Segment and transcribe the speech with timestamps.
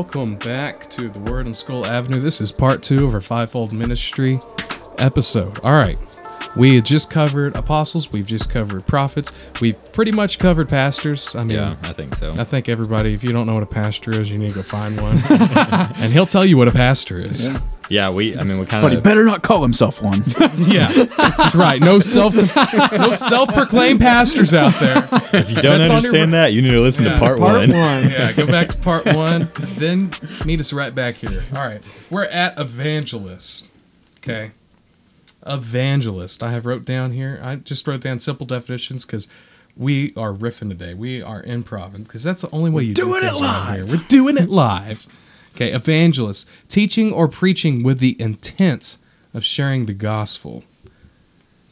[0.00, 2.20] welcome back to the Word on Skull Avenue.
[2.20, 4.38] This is part two of our Fivefold Ministry
[4.96, 5.60] episode.
[5.62, 5.98] All right,
[6.56, 11.34] we had just covered apostles, we've just covered prophets, we've pretty much covered pastors.
[11.36, 12.32] I mean, Yeah, I think so.
[12.32, 14.62] I think everybody, if you don't know what a pastor is, you need to go
[14.62, 15.18] find one.
[16.02, 17.48] and he'll tell you what a pastor is.
[17.48, 18.38] Yeah, Yeah, we.
[18.38, 18.88] I mean, we kind of.
[18.88, 20.24] But he better not call himself one.
[20.56, 21.80] Yeah, that's right.
[21.80, 25.08] No self, no self-proclaimed pastors out there.
[25.32, 27.38] If you don't That's on your- understand that, you need to listen Yeah, to part,
[27.40, 27.70] part one.
[27.70, 30.12] Yeah, go back to part one, then
[30.44, 31.44] meet us right back here.
[31.52, 33.66] All right, we're at evangelist.
[34.18, 34.52] Okay,
[35.46, 36.42] evangelist.
[36.42, 37.40] I have wrote down here.
[37.42, 39.26] I just wrote down simple definitions because
[39.76, 40.94] we are riffing today.
[40.94, 43.88] We are improv because that's the only way you do doing it things around live.
[43.88, 43.96] Here.
[43.98, 45.06] We're doing it live.
[45.54, 48.98] Okay, evangelist, teaching or preaching with the intent
[49.34, 50.64] of sharing the gospel.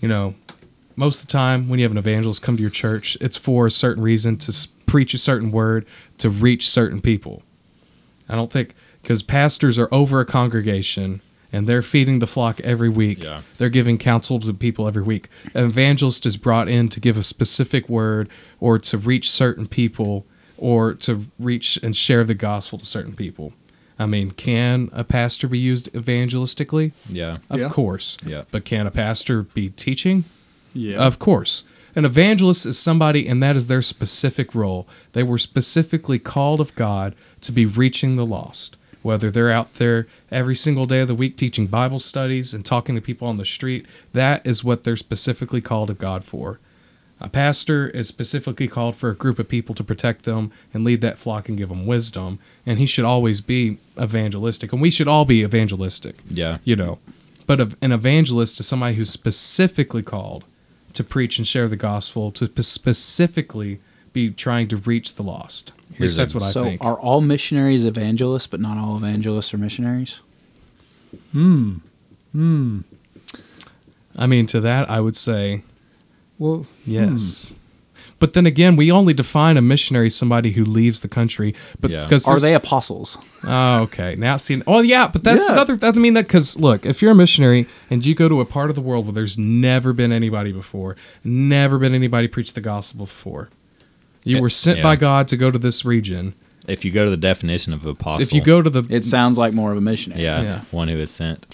[0.00, 0.34] You know,
[0.96, 3.66] most of the time when you have an evangelist come to your church, it's for
[3.66, 5.86] a certain reason to preach a certain word
[6.18, 7.42] to reach certain people.
[8.28, 11.20] I don't think because pastors are over a congregation
[11.52, 13.22] and they're feeding the flock every week.
[13.22, 13.42] Yeah.
[13.56, 15.28] They're giving counsel to people every week.
[15.54, 18.28] An evangelist is brought in to give a specific word
[18.60, 23.52] or to reach certain people or to reach and share the gospel to certain people.
[23.98, 26.92] I mean, can a pastor be used evangelistically?
[27.08, 27.38] Yeah.
[27.50, 27.68] Of Yeah.
[27.68, 28.16] course.
[28.24, 28.42] Yeah.
[28.50, 30.24] But can a pastor be teaching?
[30.72, 30.98] Yeah.
[30.98, 31.64] Of course.
[31.96, 34.86] An evangelist is somebody, and that is their specific role.
[35.14, 38.76] They were specifically called of God to be reaching the lost.
[39.02, 42.94] Whether they're out there every single day of the week teaching Bible studies and talking
[42.94, 46.60] to people on the street, that is what they're specifically called of God for.
[47.20, 51.00] A pastor is specifically called for a group of people to protect them and lead
[51.00, 52.38] that flock and give them wisdom.
[52.64, 54.72] And he should always be evangelistic.
[54.72, 56.58] And we should all be evangelistic Yeah.
[56.64, 56.98] you know
[57.46, 60.44] but an evangelist is somebody who's specifically called
[60.92, 63.80] to preach and share the gospel to specifically
[64.12, 66.98] be trying to reach the lost at least that's a- what i so think are
[67.00, 70.20] all missionaries evangelists, but not all evangelists are missionaries?
[71.32, 71.76] Hmm.
[72.32, 72.80] Hmm.
[74.14, 75.62] I mean to that i would say
[76.38, 77.54] well, yes
[78.20, 81.90] but then again we only define a missionary as somebody who leaves the country but
[81.90, 82.00] Yeah.
[82.02, 83.16] because Are they apostles?
[83.44, 84.16] Oh, okay.
[84.16, 85.52] Now, see, oh yeah, but that's Yeah.
[85.52, 85.78] another.
[85.82, 88.70] I mean that because look, if you're a missionary and you go to a part
[88.70, 93.06] of the world where there's never been anybody before, never been anybody preach the gospel
[93.06, 93.50] before,
[94.24, 94.82] you Eh, were sent yeah.
[94.82, 96.34] by God to go to this region.
[96.66, 99.38] If you go to the definition of apostle, If you go to the, It sounds
[99.38, 100.24] like more of a missionary.
[100.24, 100.60] yeah, Yeah.
[100.72, 101.46] one who is sent.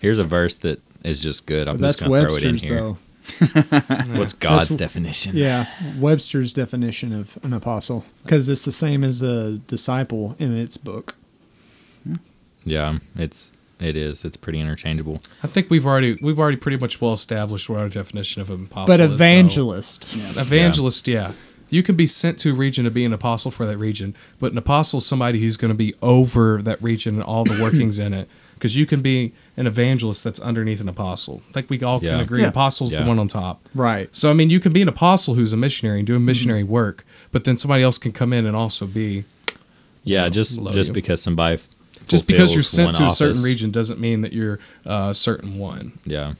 [0.00, 1.68] Here's a verse that is just good.
[1.68, 2.74] I'm that's just gonna throw it in Webster's here.
[2.80, 2.98] though.
[4.16, 5.36] What's God's That's- definition?
[5.36, 5.66] Yeah,
[5.98, 11.16] Webster's definition of an apostle because it's the same as a disciple in its book.
[12.04, 12.16] Hmm.
[12.64, 14.24] Yeah, it's it is.
[14.24, 15.22] It's pretty interchangeable.
[15.42, 18.64] I think we've already we've already pretty much well established what our definition of an
[18.64, 19.08] apostle But is.
[19.08, 19.14] though.
[19.14, 21.32] evangelist, Evangelist, yeah.
[21.72, 24.50] You can be sent to a region to be an apostle for that region, but
[24.50, 28.00] an apostle is somebody who's going to be over that region and all the workings
[28.00, 28.28] in it.
[28.60, 31.40] Because you can be an evangelist that's underneath an apostle.
[31.48, 32.10] I think we all Yeah.
[32.10, 32.48] can agree Yeah.
[32.48, 33.02] apostle's Yeah.
[33.02, 33.66] the one on top.
[33.74, 34.08] right?
[34.14, 37.06] So I mean, you can be an apostle who's a missionary and doing missionary work,
[37.32, 39.24] but then somebody else can come in and also be.
[40.04, 40.92] Yeah, know, just just you.
[40.94, 41.68] because somebody f-
[42.06, 45.14] Just because you're sent one to a certain region doesn't mean that you're uh, a
[45.14, 45.92] certain one.
[46.04, 46.34] Yeah,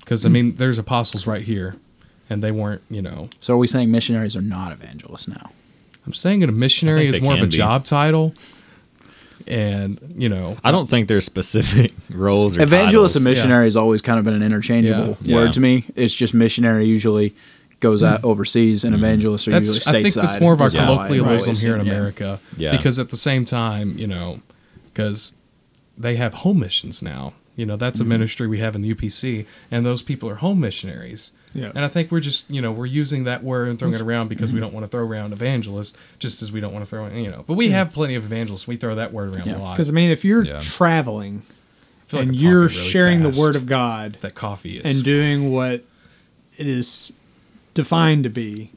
[0.00, 1.76] Because I mean, there's apostles right here,
[2.30, 2.80] and they weren't.
[2.90, 5.50] You know, So are we saying missionaries are not evangelists now?
[6.06, 7.50] I'm saying that a missionary is more of a be.
[7.56, 8.32] job title,
[9.48, 13.38] and you know, I don't think there's specific roles or Evangelist and titles.
[13.38, 15.36] missionary has always kind of been an interchangeable Yeah.
[15.36, 15.52] word Yeah.
[15.52, 15.84] to me.
[15.96, 17.34] It's just missionary usually
[17.80, 19.98] goes out overseas, and evangelists are that's usually stateside.
[19.98, 21.80] I think that's more of our is how I colloquialism here in.
[21.80, 22.40] America.
[22.56, 22.72] Yeah.
[22.76, 24.40] Because at the same time, you know,
[24.92, 25.32] because
[25.96, 27.34] they have home missions now.
[27.56, 28.10] You know, that's a Mm-hmm.
[28.10, 31.32] ministry we have in the UPC, and those people are home missionaries.
[31.54, 31.72] Yeah.
[31.74, 34.28] And I think we're just, you know, we're using that word and throwing it around
[34.28, 34.56] because Mm-hmm.
[34.56, 37.24] we don't want to throw around evangelist, just as we don't want to throw, in,
[37.24, 37.44] you know.
[37.46, 38.68] But we have plenty of evangelists.
[38.68, 39.56] We throw that word around Yeah.
[39.56, 39.74] a lot.
[39.76, 40.60] Because I mean, if you're Yeah.
[40.60, 43.34] traveling I feel like I'm and you're really sharing fast.
[43.36, 44.94] the word of God that coffee is.
[44.96, 45.84] and doing what
[46.56, 47.12] it is
[47.74, 48.72] defined to be,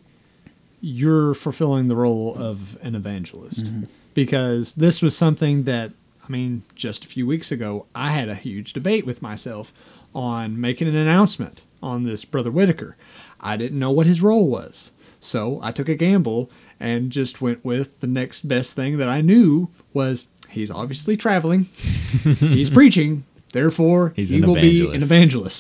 [0.82, 3.66] you're fulfilling the role of an evangelist.
[3.66, 3.84] Mm-hmm.
[4.14, 5.92] Because this was something that,
[6.28, 9.72] I mean, just a few weeks ago, I had a huge debate with myself
[10.14, 12.96] on making an announcement on this Brother Whitaker.
[13.40, 14.92] I didn't know what his role was.
[15.20, 16.50] So I took a gamble
[16.80, 21.64] and just went with the next best thing that I knew was he's obviously traveling,
[22.24, 23.24] he's preaching,
[23.54, 25.06] therefore He's he an will be an evangelist.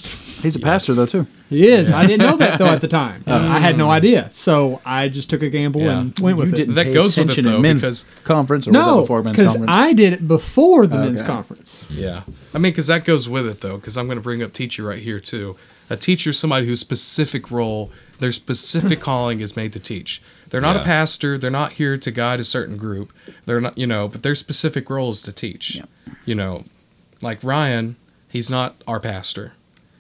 [0.06, 0.44] evangelist.
[0.44, 1.28] He's a pastor though too.
[1.52, 1.92] He is.
[1.92, 3.24] I didn't know that though at the time.
[3.28, 3.92] I had no oh.
[3.92, 4.32] idea.
[4.32, 6.00] So I just took a gamble Yeah.
[6.00, 6.58] and went with you it.
[6.58, 9.02] didn't That pay goes with it, attention though, men's because- conference, or was that no,
[9.02, 9.78] before men's because conference?
[9.78, 11.86] I did it before the men's conference.
[11.92, 12.24] Yeah.
[12.56, 14.84] I mean, because that goes with it, though, because I'm going to bring up teacher
[14.84, 15.56] right here, too.
[15.92, 20.22] A teacher is somebody whose specific role, their specific calling is made to teach.
[20.50, 21.38] They're not a pastor.
[21.38, 23.12] They're not here to guide a certain group.
[23.46, 25.76] They're not, you know, but their specific role is to teach.
[25.76, 25.84] Yeah.
[26.26, 26.64] You know,
[27.22, 27.98] like Ryan,
[28.30, 29.52] he's not our pastor,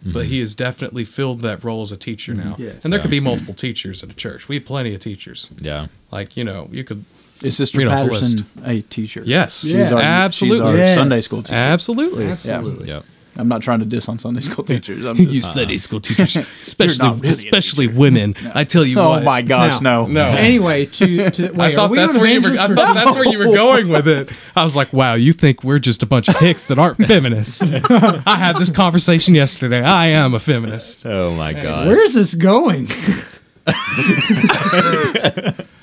[0.02, 0.40] but he mm-hmm.
[0.42, 2.50] has definitely filled that role as a teacher mm-hmm.
[2.50, 2.56] now.
[2.58, 2.84] Yes.
[2.86, 3.04] And there Yeah.
[3.04, 4.48] could be multiple teachers at a church.
[4.48, 5.52] We have plenty of teachers.
[5.60, 5.88] Yeah.
[6.10, 7.04] Like, you know, you could.
[7.44, 9.24] Is Sister Read off a Patterson a teacher?
[9.26, 9.62] Yes.
[9.62, 10.58] She's our, Absolutely.
[10.58, 10.96] She's our Yes.
[10.96, 11.56] Sunday school teacher.
[11.56, 12.28] Absolutely.
[12.28, 12.88] Absolutely.
[12.88, 13.06] Yep.
[13.42, 15.04] I'm not trying to diss on Sunday school teachers.
[15.04, 18.36] I'm You just, Sunday uh, school teachers, especially not really a especially women.
[18.54, 19.24] I tell you oh what.
[19.24, 20.08] my gosh, Now- no.
[20.08, 20.28] No.
[20.52, 22.48] Anyway, to, to wait, I thought that's on where you were.
[22.50, 24.32] I evangelist or- thought that's where you were going with it.
[24.56, 27.62] I was like, "Wow, you think we're just a bunch of hicks that aren't feminists?"
[27.64, 29.82] I had this conversation yesterday.
[29.82, 31.06] I am a feminist.
[31.06, 31.88] Oh my god.
[31.88, 32.88] Where's this going?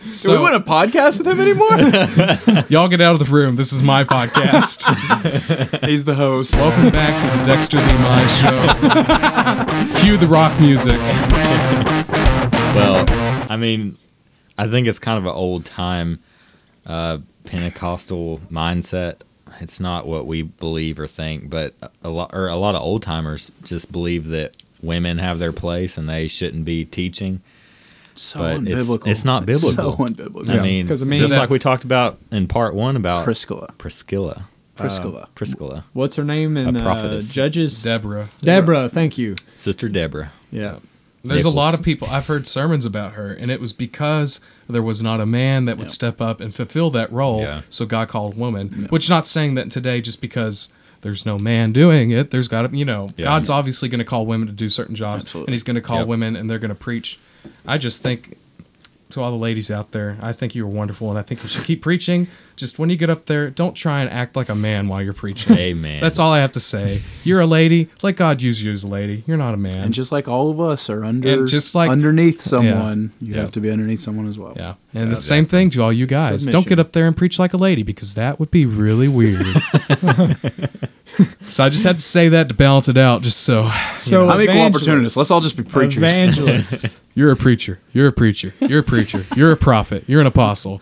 [0.09, 2.65] Do So we want a podcast with him anymore?
[2.71, 3.57] y'all get out of the room.
[3.57, 4.83] This is my podcast.
[5.87, 6.55] He's the host.
[6.55, 10.01] Welcome back to the Dexter Lee Mize Show.
[10.01, 10.97] Cue the rock music.
[12.75, 13.05] Well,
[13.51, 13.99] I mean,
[14.57, 16.21] I think it's kind of an old time
[16.87, 19.21] uh, Pentecostal mindset.
[19.61, 23.03] It's not what we believe or think, but a lot or a lot of old
[23.03, 27.43] timers just believe that women have their place and they shouldn't be teaching.
[28.23, 29.07] So but it's- unbiblical.
[29.09, 29.71] it's not biblical.
[29.97, 30.51] So unbiblical.
[30.51, 33.25] I mean, 'cause I mean just that- like we talked about in part one about
[33.25, 33.73] Priscilla.
[33.79, 34.45] Priscilla.
[34.77, 35.29] Priscilla.
[35.35, 37.21] Priscilla, What's her name in A uh.
[37.21, 37.83] Judges?
[37.83, 38.29] Deborah.
[38.41, 38.89] Deborah.
[38.89, 39.35] Thank you.
[39.57, 40.31] Sister Deborah.
[40.53, 40.77] Yeah.
[41.25, 44.81] There's a lot of people I've heard sermons about her, and it was because there
[44.81, 45.93] was not a man that would Yeah.
[45.93, 47.41] step up and fulfill that role.
[47.41, 47.63] Yeah.
[47.69, 48.87] So God called woman.
[48.89, 50.69] Which not saying that today just because
[51.01, 53.25] there's no man doing it, there's got to you know Yeah.
[53.25, 55.49] God's obviously going to call women to do certain jobs, Absolutely.
[55.51, 56.07] and He's going to call Yep.
[56.07, 57.19] women and they're going to preach.
[57.67, 58.37] I just think
[59.11, 61.49] to all the ladies out there, I think you are wonderful, and I think you
[61.49, 62.27] should keep preaching.
[62.57, 65.13] Just when you get up there, don't try and act like a man while you're
[65.15, 65.57] preaching.
[65.57, 66.01] Amen.
[66.01, 67.01] That's all I have to say.
[67.23, 67.89] You're a lady.
[68.03, 69.23] Let God use you as a lady.
[69.29, 69.79] You're not a man.
[69.85, 73.41] And just like all of us are under And just like- underneath someone, you Yeah.
[73.43, 74.55] have to be underneath someone as well.
[74.57, 74.75] Yeah.
[74.93, 76.47] And the same thing to all you guys.
[76.47, 79.47] Don't get up there and preach like a lady because that would be really weird.
[81.49, 84.41] so I just had to say that to balance it out just so So I'm
[84.41, 84.89] equal evangelist.
[84.89, 85.17] opportunist.
[85.17, 86.03] Let's all just be preachers.
[86.03, 86.99] Evangelist.
[87.15, 87.81] you're a preacher.
[87.93, 88.53] You're a preacher.
[88.61, 89.21] You're a preacher.
[89.37, 90.05] You're a prophet.
[90.07, 90.81] You're an apostle.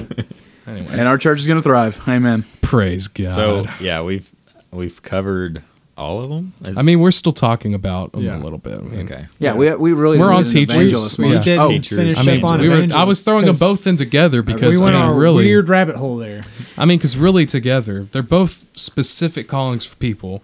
[0.66, 2.06] Anyway, and our church is going to thrive.
[2.08, 2.44] Amen.
[2.60, 3.28] praise God.
[3.30, 4.28] So yeah, we've
[4.72, 5.62] we've covered
[5.96, 6.52] all of them.
[6.66, 8.36] Is- I mean, we're still talking about them Yeah.
[8.36, 8.74] a little bit.
[8.78, 9.26] I mean, okay.
[9.38, 10.74] Yeah, we we really We're on didn't teachers.
[10.76, 11.40] evangelist we Yeah.
[11.42, 11.96] did Oh, Teachers.
[11.96, 14.84] finish I mean, on we were, I was throwing them both in together because we
[14.84, 16.42] went I mean, on a really, weird rabbit hole there.
[16.76, 20.42] I mean, because really together, they're both specific callings for people,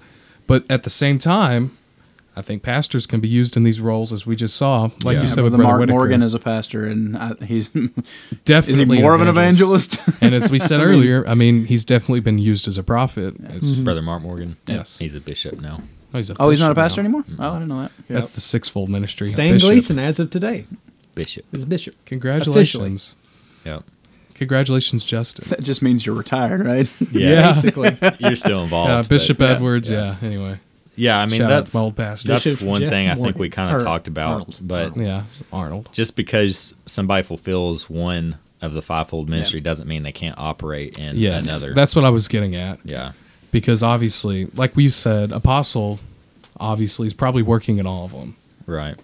[0.52, 1.78] but at the same time,
[2.36, 5.22] I think pastors can be used in these roles as we just saw, like Yeah.
[5.22, 5.96] you said Yeah, with the Brother Mark Whitaker.
[5.96, 9.98] Morgan is a pastor, and I, he's definitely is he more of an evangelist?
[10.20, 13.34] and as we said earlier, I mean, he's definitely been used as a prophet.
[13.36, 13.84] It's- mm-hmm.
[13.84, 14.58] Brother Mark Morgan.
[14.66, 14.98] Yes.
[14.98, 15.78] he's a bishop now.
[16.12, 17.06] oh, he's, a oh, he's not a pastor now.
[17.06, 17.24] anymore.
[17.30, 17.54] Oh, I mm-hmm.
[17.54, 17.92] didn't know that.
[18.08, 19.28] That's the sixfold ministry.
[19.28, 20.66] Stan Gleason, as of today,
[21.14, 21.46] Bishop.
[21.52, 21.94] is bishop.
[22.04, 23.16] Congratulations.
[23.64, 23.84] Yep.
[24.42, 25.46] Congratulations, Justin.
[25.48, 26.90] That just means you're retired, right?
[27.12, 27.48] Yeah.
[27.52, 27.96] Basically.
[28.18, 28.90] You're still involved.
[28.90, 30.16] Uh, but- Bishop yeah, Edwards, yeah.
[30.22, 30.58] Anyway,
[30.96, 32.28] Yeah, I mean shout that's my old pastor.
[32.28, 34.32] that's Bishop one Jeff thing I think we kind of talked about.
[34.32, 34.58] Arnold.
[34.60, 35.88] But yeah, Arnold.
[35.92, 41.16] just because somebody fulfills one of the fivefold ministry doesn't mean they can't operate in
[41.16, 41.74] Yes, another.
[41.74, 42.78] that's what I was getting at.
[42.84, 43.12] yeah.
[43.50, 45.98] because obviously, like we've said, apostle
[46.60, 48.96] obviously is probably working in all of them, Right.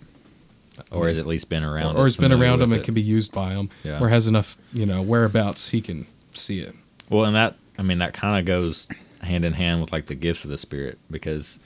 [0.90, 1.96] Or has at least been around.
[1.96, 4.00] or it, has been around them with and can be used by them, Yeah.
[4.00, 6.74] or has enough, you know, whereabouts he can see it.
[7.10, 8.88] Well, and that I mean that kind of goes
[9.22, 11.58] hand in hand with like the gifts of the spirit because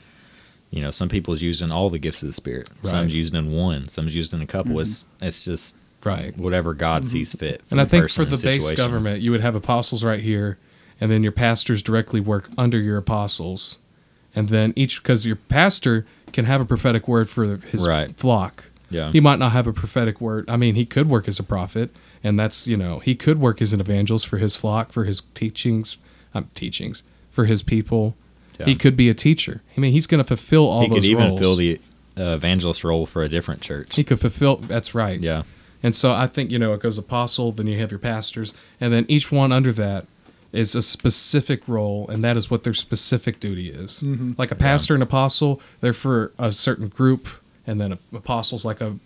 [0.70, 2.68] you know some people's using all the gifts of the spirit.
[2.82, 2.90] Right.
[2.90, 3.88] Some's using in one.
[3.88, 4.78] Some's using in a couple.
[4.80, 5.26] It's mm-hmm.
[5.26, 6.36] it's just Right.
[6.36, 7.12] whatever God mm-hmm.
[7.12, 7.64] sees fit.
[7.64, 10.58] For And I think for the and base government, you would have apostles right here,
[11.00, 13.78] and then your pastors directly work under your apostles,
[14.34, 18.16] and then each because your pastor can have a prophetic word for his Right.
[18.16, 18.64] flock.
[18.94, 19.10] Yeah.
[19.12, 20.48] He might not have a prophetic word.
[20.48, 21.90] I mean, he could work as a prophet,
[22.22, 25.22] and that's you know he could work as an evangelist for his flock, for his
[25.34, 25.98] teachings,
[26.34, 28.14] um, teachings for his people.
[28.58, 28.66] Yeah.
[28.66, 29.62] He could be a teacher.
[29.76, 31.40] I mean, he's going to fulfill all he those could even roles.
[31.40, 31.80] fill the
[32.18, 33.96] uh, evangelist role for a different church.
[33.96, 34.56] He could fulfill.
[34.56, 35.18] That's right.
[35.18, 35.42] yeah.
[35.82, 38.92] And so I think, you know, it goes apostle, then you have your pastors, and
[38.92, 40.06] then each one under that
[40.52, 44.00] is a specific role, and that is what their specific duty is.
[44.38, 47.26] Like a pastor and apostle, they're for a certain group,
[47.66, 48.96] and then apostles like a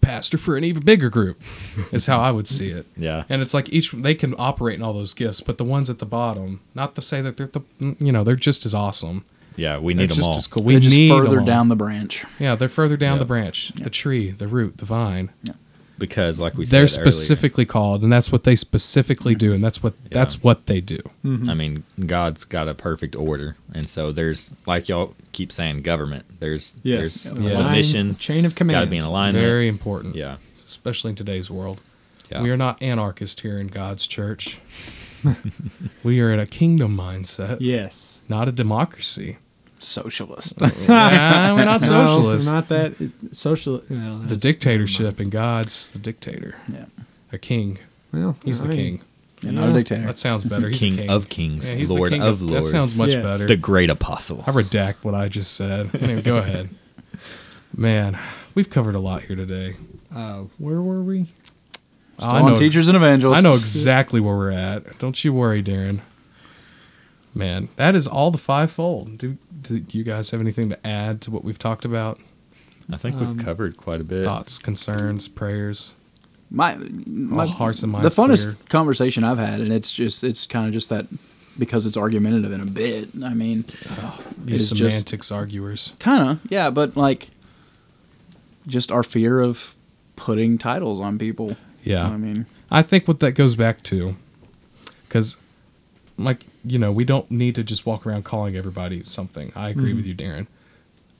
[0.00, 1.40] pastor for an even bigger group,
[1.92, 2.86] is how I would see it.
[2.96, 3.24] Yeah.
[3.28, 5.98] And it's like each they can operate in all those gifts, but the ones at
[5.98, 7.62] the bottom, not to say that they're the,
[7.98, 9.24] you know, they're just as awesome.
[9.56, 9.78] Yeah.
[9.78, 10.36] We They're need them just all.
[10.36, 10.62] as cool.
[10.64, 11.46] We They're just need 'em further all.
[11.46, 12.24] down the branch.
[12.38, 13.18] Yeah, they're further down Yeah.
[13.20, 15.30] the branch, the tree, the root, the vine
[15.98, 19.54] because like we said they're said earlier, specifically called and that's what they specifically do
[19.54, 21.48] and that's what that's what they do mm-hmm.
[21.48, 26.24] I mean, God's got a perfect order, and so there's like y'all keep saying, government.
[26.40, 27.24] There's Yes.
[27.24, 27.50] there's Yeah.
[27.50, 28.74] submission, Line- chain of command.
[28.76, 29.42] Got to be in alignment.
[29.44, 30.36] very important yeah,
[30.66, 31.80] especially in today's world
[32.30, 32.42] Yeah.
[32.42, 34.58] We are not anarchist here in God's church.
[36.02, 38.22] we are in a kingdom mindset, Yes.
[38.28, 39.38] not a democracy.
[39.78, 40.60] Socialist.
[40.88, 41.90] Nah, we're not socialist.
[41.90, 42.52] No, socialist.
[42.52, 42.94] not that.
[43.00, 43.82] It's social.
[43.90, 46.56] Well, it's a that's- dictatorship, and God's the dictator.
[46.72, 46.86] yeah.
[47.32, 47.78] A king.
[48.12, 49.00] Well, He's the mean, king.
[49.42, 49.50] yeah.
[49.50, 50.06] Not a dictator.
[50.06, 50.68] That sounds better.
[50.68, 52.70] He's king, king of kings, Yeah, he's the Lord king of lords.
[52.70, 53.24] That sounds much Yes.
[53.24, 53.46] better.
[53.46, 54.42] the great apostle.
[54.46, 55.90] I redact what I just said.
[56.00, 56.70] Anyway, go ahead.
[57.76, 58.18] Man,
[58.54, 59.76] we've covered a lot here today.
[60.14, 61.26] Uh, where were we?
[62.18, 63.40] Still I on know teachers ex- and evangelists.
[63.44, 64.98] I know exactly where we're at.
[64.98, 66.00] Don't you worry, Darren.
[67.34, 69.18] Man, that is all the fivefold.
[69.18, 69.36] Do,
[69.68, 72.18] do you guys have anything to add to what we've talked about?
[72.92, 74.24] I think we've Um, covered quite a bit.
[74.24, 75.94] Thoughts, concerns, prayers.
[76.50, 78.56] my, my All hearts and the minds funnest clear.
[78.68, 81.06] conversation I've had, and it's just it's kind of just that
[81.58, 83.08] because it's argumentative in a bit.
[83.24, 83.64] I mean,
[84.38, 85.94] These It's just- semantics arguers.
[85.98, 87.30] kind of yeah, but like
[88.66, 89.74] just our fear of
[90.16, 91.56] putting titles on people.
[91.82, 92.06] Yeah.
[92.06, 94.16] I mean, I think what that goes back to,
[95.08, 95.36] because,
[96.18, 99.52] like, you know, we don't need to just walk around calling everybody something.
[99.56, 99.96] I agree Mm-hmm.
[99.96, 100.46] with you, Darren.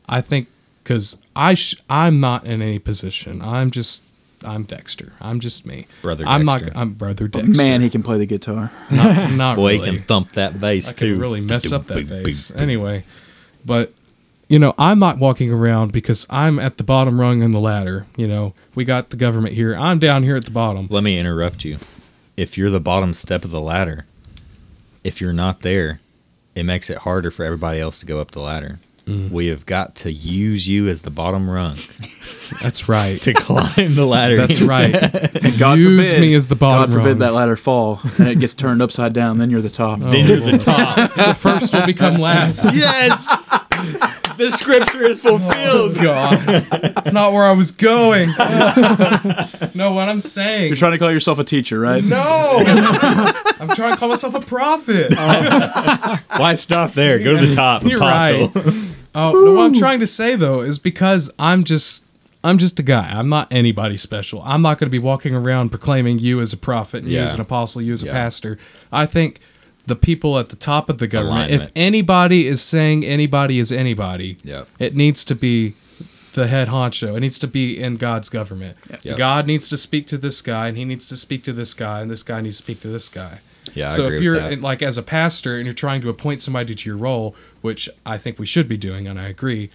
[0.08, 0.48] I think
[0.82, 3.42] because I sh- I'm not in any position.
[3.42, 4.02] I'm just
[4.44, 5.12] I'm Dexter.
[5.20, 5.86] I'm just me.
[6.02, 6.66] Brother I'm Dexter.
[6.70, 6.76] not.
[6.76, 7.56] I'm brother but Dexter.
[7.62, 8.70] man, he can play the guitar.
[8.90, 9.90] not, not Boy, really.
[9.90, 11.14] he can thump that bass I too.
[11.14, 12.54] could really mess up that Big, big, bass.
[12.54, 13.04] Anyway,
[13.64, 13.92] but
[14.48, 18.06] you know, I'm not walking around because I'm at the bottom rung in the ladder.
[18.16, 19.74] You know, we got the government here.
[19.74, 20.86] I'm down here at the bottom.
[20.88, 21.76] Let me interrupt you.
[22.36, 24.06] If you're the bottom step of the ladder,
[25.06, 26.00] if you're not there,
[26.54, 28.78] it makes it harder for everybody else to go up the ladder.
[29.04, 29.30] Mm.
[29.30, 31.74] We have got to use you as the bottom rung
[32.60, 33.16] That's right.
[33.20, 34.36] to climb the ladder.
[34.36, 34.92] That's right.
[35.44, 36.90] And God Use forbid, me as the bottom rung.
[36.90, 37.18] God forbid rung.
[37.20, 39.38] that ladder fall and it gets turned upside down.
[39.38, 40.00] Then you're the top.
[40.02, 40.96] Oh, Then you're the top.
[41.14, 42.64] the first will become last.
[42.74, 43.32] yes,
[44.36, 45.94] the scripture is Oh fulfilled.
[45.96, 46.44] God,
[46.98, 48.28] it's not where I was going.
[49.74, 50.68] no, what I'm saying.
[50.68, 52.02] You're trying to call yourself a teacher, right?
[52.04, 52.16] no,
[53.60, 55.12] I'm trying to call myself a prophet.
[55.16, 56.18] Oh.
[56.36, 57.18] Why stop there?
[57.18, 57.82] Go to the top.
[57.84, 58.48] You're apostle.
[58.48, 58.92] right.
[59.14, 62.04] Oh, no, what I'm trying to say though is because I'm just
[62.44, 63.10] I'm just a guy.
[63.12, 64.40] I'm not anybody special.
[64.44, 67.24] I'm not going to be walking around proclaiming you as a prophet, and you Yeah.
[67.24, 68.12] as an apostle, you as a Yeah.
[68.12, 68.58] pastor.
[68.92, 69.40] I think
[69.86, 74.36] the people at the top of the government, if anybody is saying anybody is anybody,
[74.44, 74.68] Yep.
[74.78, 75.74] it needs to be
[76.34, 77.16] the head honcho.
[77.16, 78.76] It needs to be in God's government.
[79.02, 79.16] Yep.
[79.16, 82.00] God needs to speak to this guy, and he needs to speak to this guy,
[82.02, 83.38] and this guy needs to speak to this guy.
[83.74, 86.74] Yeah, I so if you're like as a pastor and you're trying to appoint somebody
[86.74, 89.70] to your role, which I think we should be doing, and I agree.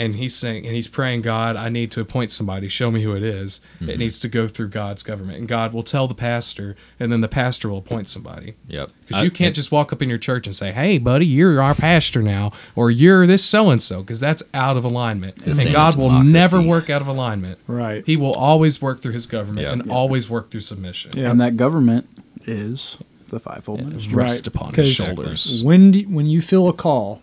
[0.00, 2.68] And he's saying, and he's praying, God, I need to appoint somebody.
[2.70, 3.60] Show me who it is.
[3.80, 3.90] Mm-hmm.
[3.90, 7.20] It needs to go through God's government, and God will tell the pastor, and then
[7.20, 8.54] the pastor will appoint somebody.
[8.66, 8.92] Yep.
[9.06, 11.74] Because you can't just walk up in your church and say, "Hey, buddy, you're our
[11.74, 15.36] pastor now," or "You're this so and so," because that's out of alignment.
[15.46, 16.32] And God will democracy.
[16.32, 17.58] never work out of alignment.
[17.66, 18.02] Right.
[18.06, 19.72] He will always work through His government Yeah.
[19.74, 19.92] and Yeah.
[19.92, 21.10] always work through submission.
[21.14, 21.30] Yeah.
[21.30, 22.08] And that government
[22.46, 22.96] is
[23.28, 24.14] the fivefold ministry.
[24.14, 25.62] Rest Right, upon His 'cause shoulders.
[25.62, 27.20] When do, when you feel a call,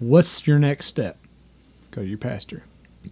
[0.00, 1.16] what's your next step?
[1.96, 2.62] Go to your pastor.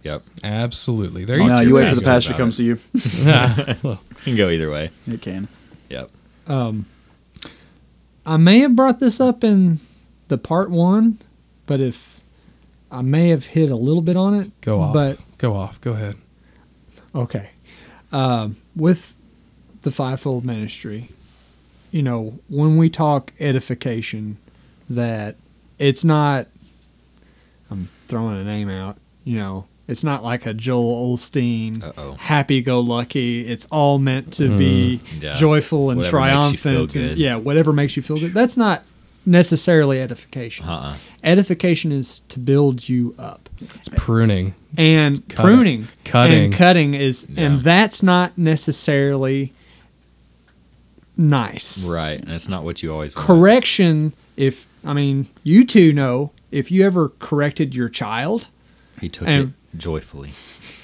[0.03, 0.21] Yep.
[0.43, 1.25] Absolutely.
[1.25, 2.75] There Talk you No, you wait for the pastor pastor about comes to you.
[3.81, 3.99] go.
[4.23, 4.91] Can go either way.
[5.07, 5.47] It can.
[5.89, 6.11] Yep.
[6.45, 6.85] Um,
[8.27, 9.79] I may have brought this up in
[10.27, 11.17] the part one,
[11.65, 12.21] but if
[12.91, 14.93] I may have hit a little bit on it, Go off.
[14.93, 15.81] But go off.
[15.81, 16.15] Go ahead.
[17.15, 17.49] Okay.
[18.11, 19.15] Um, with
[19.81, 21.09] the fivefold ministry,
[21.89, 24.37] you know, when we talk edification,
[24.87, 25.37] that
[25.79, 26.45] it's not,
[27.71, 32.79] I'm throwing a name out, you know, it's not like a Joel Osteen, happy go
[32.79, 33.47] lucky.
[33.47, 35.21] It's all meant to be mm-hmm.
[35.23, 35.33] Yeah.
[35.35, 37.11] joyful and Whatever makes you feel triumphant.
[37.11, 38.33] and- yeah, whatever makes you feel good.
[38.33, 38.83] That's not
[39.27, 40.67] necessarily edification.
[40.67, 40.95] Uh-uh.
[41.23, 44.53] Edification is to build you up It's pruning.
[44.77, 45.55] and Cutting.
[45.55, 46.43] pruning Cutting.
[46.45, 47.43] and cutting is Yeah.
[47.45, 49.53] and that's not necessarily
[51.17, 52.19] nice Right.
[52.19, 53.25] And it's not what you always want.
[53.27, 58.47] correction if i mean you two know if you ever corrected your child
[59.01, 60.29] He took And- it joyfully.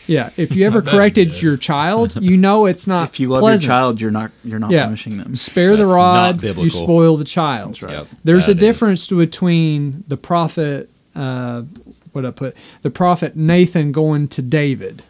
[0.07, 3.63] yeah if you ever corrected your child you know it's not If you love pleasant.
[3.67, 4.83] your child, you're not you're not Yeah.
[4.85, 5.35] punishing them.
[5.35, 7.93] spare the That's not rod you spoil the child That's right.
[7.99, 8.07] Yep.
[8.23, 8.59] There's That a is.
[8.59, 11.63] difference between the prophet, uh,
[12.11, 15.03] what I put, the prophet Nathan going to David,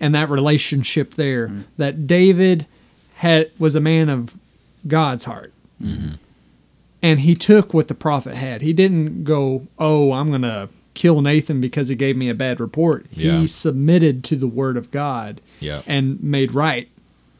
[0.00, 1.48] and that relationship there.
[1.48, 1.60] Mm-hmm.
[1.78, 2.66] That David
[3.16, 4.34] had was a man of
[4.86, 6.14] God's heart, Mm-hmm.
[7.06, 8.62] And he took what the prophet had.
[8.62, 13.06] He didn't go, "Oh, I'm gonna kill Nathan because he gave me a bad report."
[13.12, 13.38] Yeah.
[13.40, 15.84] He submitted to the word of God Yep.
[15.86, 16.88] and made right.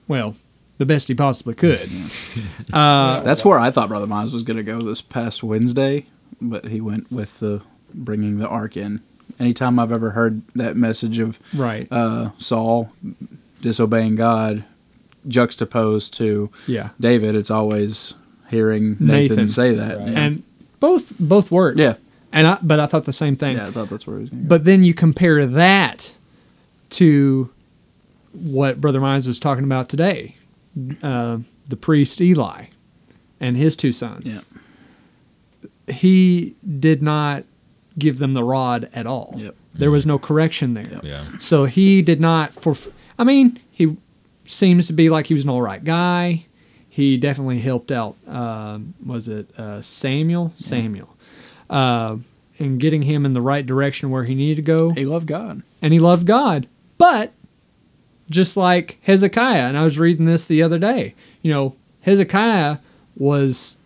[0.09, 0.37] Well,
[0.79, 1.81] the best he possibly could.
[2.73, 6.07] uh, That's where I thought Brother Miles was going to go this past Wednesday,
[6.41, 7.63] but he went with the
[7.95, 9.01] bringing the ark in.
[9.41, 11.89] Anytime I've ever heard that message of right.
[11.91, 12.93] uh, Saul
[13.63, 14.65] disobeying God,
[15.27, 16.91] juxtaposed to Yeah.
[17.01, 18.15] David, it's always
[18.49, 19.49] hearing Nathan, Nathan.
[19.49, 19.99] say that.
[19.99, 20.09] Right.
[20.09, 20.19] Yeah.
[20.21, 20.43] And
[20.81, 21.77] both both work.
[21.79, 21.95] yeah,
[22.33, 23.57] And I but I thought the same thing.
[23.57, 24.45] yeah, I thought that's where he was going.
[24.47, 26.15] But then you compare that
[26.91, 27.51] to
[28.33, 30.37] what Brother Mines was talking about today,
[31.03, 31.39] uh,
[31.69, 32.67] the priest Eli
[33.41, 34.25] and his two sons.
[34.27, 35.95] Yeah.
[35.95, 37.45] He did not
[37.99, 39.35] give them the rod at all.
[39.37, 39.55] Yep.
[39.75, 41.01] There was no correction there.
[41.03, 41.25] Yeah.
[41.39, 42.75] So he did not for.
[43.19, 43.97] I mean, he
[44.45, 46.47] seems to be like he was an all right guy.
[46.97, 48.17] He definitely helped out.
[48.27, 50.55] Um, was it uh, Samuel?
[50.57, 51.15] Samuel,
[51.69, 52.17] uh,
[52.57, 55.61] in getting him in the right direction where he needed to go, he loved God.
[55.83, 56.67] and he loved God.
[56.97, 57.35] But
[58.31, 61.15] just like Hezekiah, and I was reading this the other day.
[61.43, 62.79] You know, Hezekiah
[63.15, 63.77] was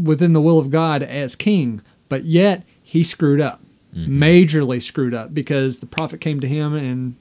[0.00, 3.60] within the will of God as king, but yet he screwed up,
[3.92, 7.16] majorly screwed up, because the prophet came to him and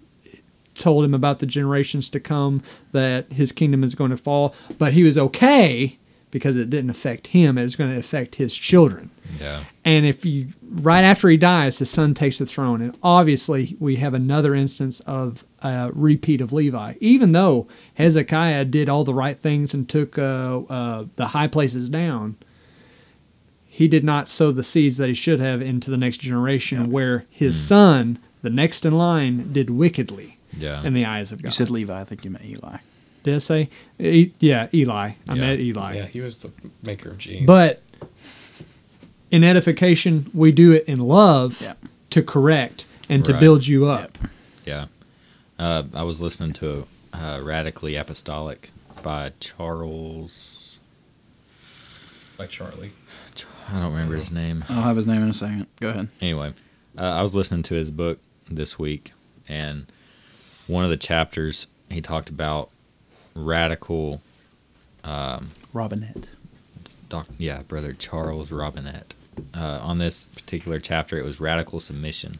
[0.75, 4.55] told him about the generations to come that his kingdom is going to fall.
[4.77, 5.97] But he was okay
[6.31, 9.09] because it didn't affect him; it was going to affect his children.
[9.39, 9.63] Yeah.
[9.83, 13.95] And if you right after he dies, his son takes the throne, and obviously we
[13.97, 16.95] have another instance of a repeat of Levi.
[16.99, 21.89] Even though Hezekiah did all the right things and took uh, uh, the high places
[21.89, 22.35] down,
[23.65, 27.25] he did not sow the seeds that he should have into the next generation, where
[27.29, 30.83] his son, the next in line, did wickedly Yeah.
[30.83, 31.49] in the eyes of God.
[31.49, 31.99] You said Levi.
[31.99, 32.77] I think you meant Eli.
[33.23, 33.69] did I say?
[33.99, 34.93] E- yeah, Eli.
[35.09, 35.33] I Yeah.
[35.33, 35.95] meant Eli.
[35.95, 36.51] Yeah, he was the
[36.85, 37.45] maker of genes.
[37.47, 37.81] But
[39.31, 41.73] in edification, we do it in love Yeah.
[42.11, 44.17] to correct and to build you up.
[44.65, 44.85] Yeah.
[45.59, 48.71] Uh, I was listening to uh, Radically Apostolic
[49.01, 50.79] by Charles.
[52.37, 52.91] like Charlie.
[53.71, 54.65] I don't remember his name.
[54.69, 55.67] I'll have his name in a second.
[55.79, 56.09] Go ahead.
[56.21, 56.53] Anyway,
[56.97, 58.19] uh, I was listening to his book
[58.49, 59.13] this week,
[59.47, 59.85] and
[60.67, 62.69] one of the chapters he talked about
[63.33, 64.21] radical.
[65.73, 66.27] Robinette.
[67.09, 69.13] Doc, yeah, brother Charles Robinette.
[69.53, 72.39] Uh, on this particular chapter, it was radical submission,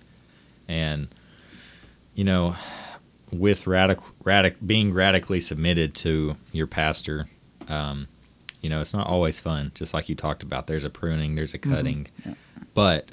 [0.68, 1.10] and
[2.16, 2.56] you know,
[3.32, 7.28] with radical, radic, being radically submitted to your pastor,
[7.68, 8.08] um,
[8.62, 9.72] you know, it's not always fun.
[9.76, 12.08] Just like you talked about, there's a pruning, there's a cutting,
[12.74, 13.10] but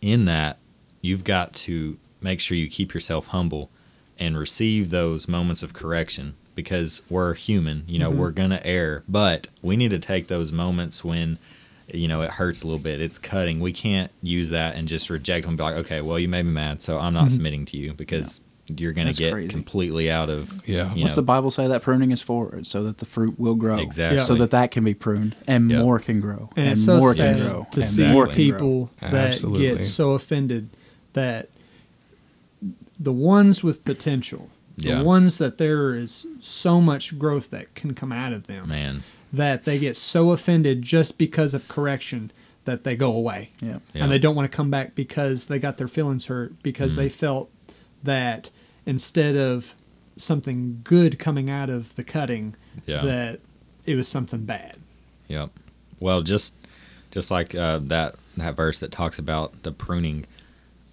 [0.00, 0.58] in that,
[1.00, 3.68] you've got to make sure you keep yourself humble
[4.18, 8.20] and receive those moments of correction because we're human, you know, mm-hmm.
[8.20, 11.38] we're going to err, but we need to take those moments when
[11.92, 15.10] you know it hurts a little bit it's cutting we can't use that and just
[15.10, 17.34] reject them and be like okay well you made me mad so i'm not mm-hmm.
[17.34, 19.48] submitting to you because you're going to get crazy.
[19.48, 20.88] completely out of Yeah.
[20.88, 22.62] What's know, the Bible say that pruning is for?
[22.64, 23.78] So that the fruit will grow.
[23.78, 24.20] Exactly.
[24.20, 25.80] So that that can be pruned and Yep.
[25.82, 26.50] more can grow.
[26.56, 27.66] And, And, it's so more sad can grow.
[27.72, 29.76] to and see more people that Absolutely.
[29.76, 30.70] get so offended
[31.12, 31.48] that
[33.04, 35.02] the ones with potential, the Yeah.
[35.02, 39.64] ones that there is so much growth that can come out of them, man that
[39.64, 42.30] they get so offended just because of correction
[42.66, 43.50] that they go away.
[43.60, 43.78] Yeah.
[43.92, 44.04] Yeah.
[44.04, 47.00] and they don't want to come back because they got their feelings hurt because Mm-hmm.
[47.00, 47.50] they felt
[48.04, 48.50] that
[48.86, 49.74] instead of
[50.16, 52.54] something good coming out of the cutting
[52.86, 53.02] Yeah.
[53.02, 53.40] that
[53.84, 54.76] it was something bad
[55.28, 55.50] Yep.
[55.98, 56.54] Well, just
[57.10, 60.26] just like uh, that that verse that talks about the pruning,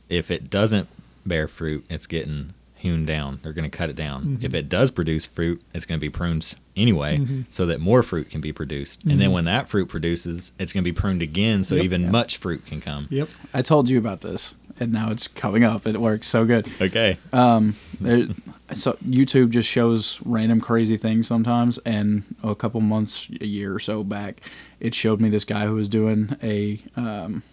[0.10, 0.88] if it doesn't
[1.26, 3.40] bear fruit, it's getting hewn down.
[3.44, 4.24] They're going to cut it down.
[4.24, 4.46] Mm-hmm.
[4.46, 8.30] If it does produce fruit, it's going to be pruned anyway, so that more fruit
[8.32, 9.04] can be produced.
[9.04, 9.20] And Mm-hmm.
[9.20, 11.84] then when that fruit produces, it's going to be pruned again, so Yep.
[11.86, 13.08] even much fruit can come.
[13.12, 15.86] yep I told you about this, and now it's coming up.
[15.86, 16.68] It works so good.
[16.82, 17.18] Okay.
[17.32, 18.28] There-
[18.74, 23.80] so YouTube just shows random crazy things sometimes, and a couple months, a year or
[23.80, 24.40] so back,
[24.80, 27.44] it showed me this guy who was doing a um,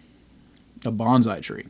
[0.85, 1.65] a bonsai tree,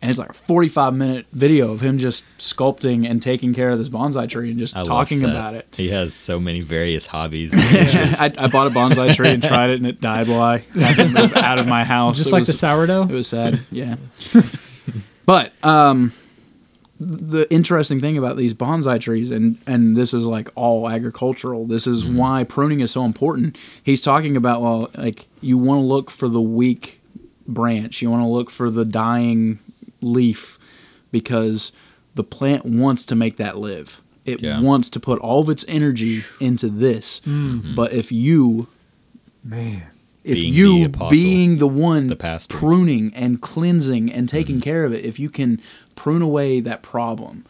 [0.00, 3.70] and it's like a forty five minute video of him just sculpting and taking care
[3.70, 5.66] of this bonsai tree and just I talking about it.
[5.76, 7.52] He has so many various hobbies.
[7.56, 10.96] I, I bought a bonsai tree and tried it, and it died while I had
[10.96, 12.16] to move out of my house.
[12.18, 13.96] just It like was- the sourdough it was sad, yeah.
[15.26, 16.12] but um,
[17.00, 21.66] the interesting thing about these bonsai trees, and and this is like all agricultural.
[21.66, 23.56] This is why pruning is so important.
[23.82, 27.00] He's talking about well, like you want to look for the weak
[27.46, 28.02] branch.
[28.02, 29.58] You want to look for the dying
[30.00, 30.58] leaf
[31.10, 31.72] because
[32.14, 34.02] the plant wants to make that live.
[34.24, 34.60] It Yeah.
[34.60, 37.20] wants to put all of its energy into this.
[37.24, 38.68] But if you
[39.44, 39.90] man
[40.24, 44.62] if Being you the apostle, being the one the pruning and cleansing and taking Mm-hmm.
[44.62, 45.60] care of it if you can
[45.94, 47.44] prune away that problem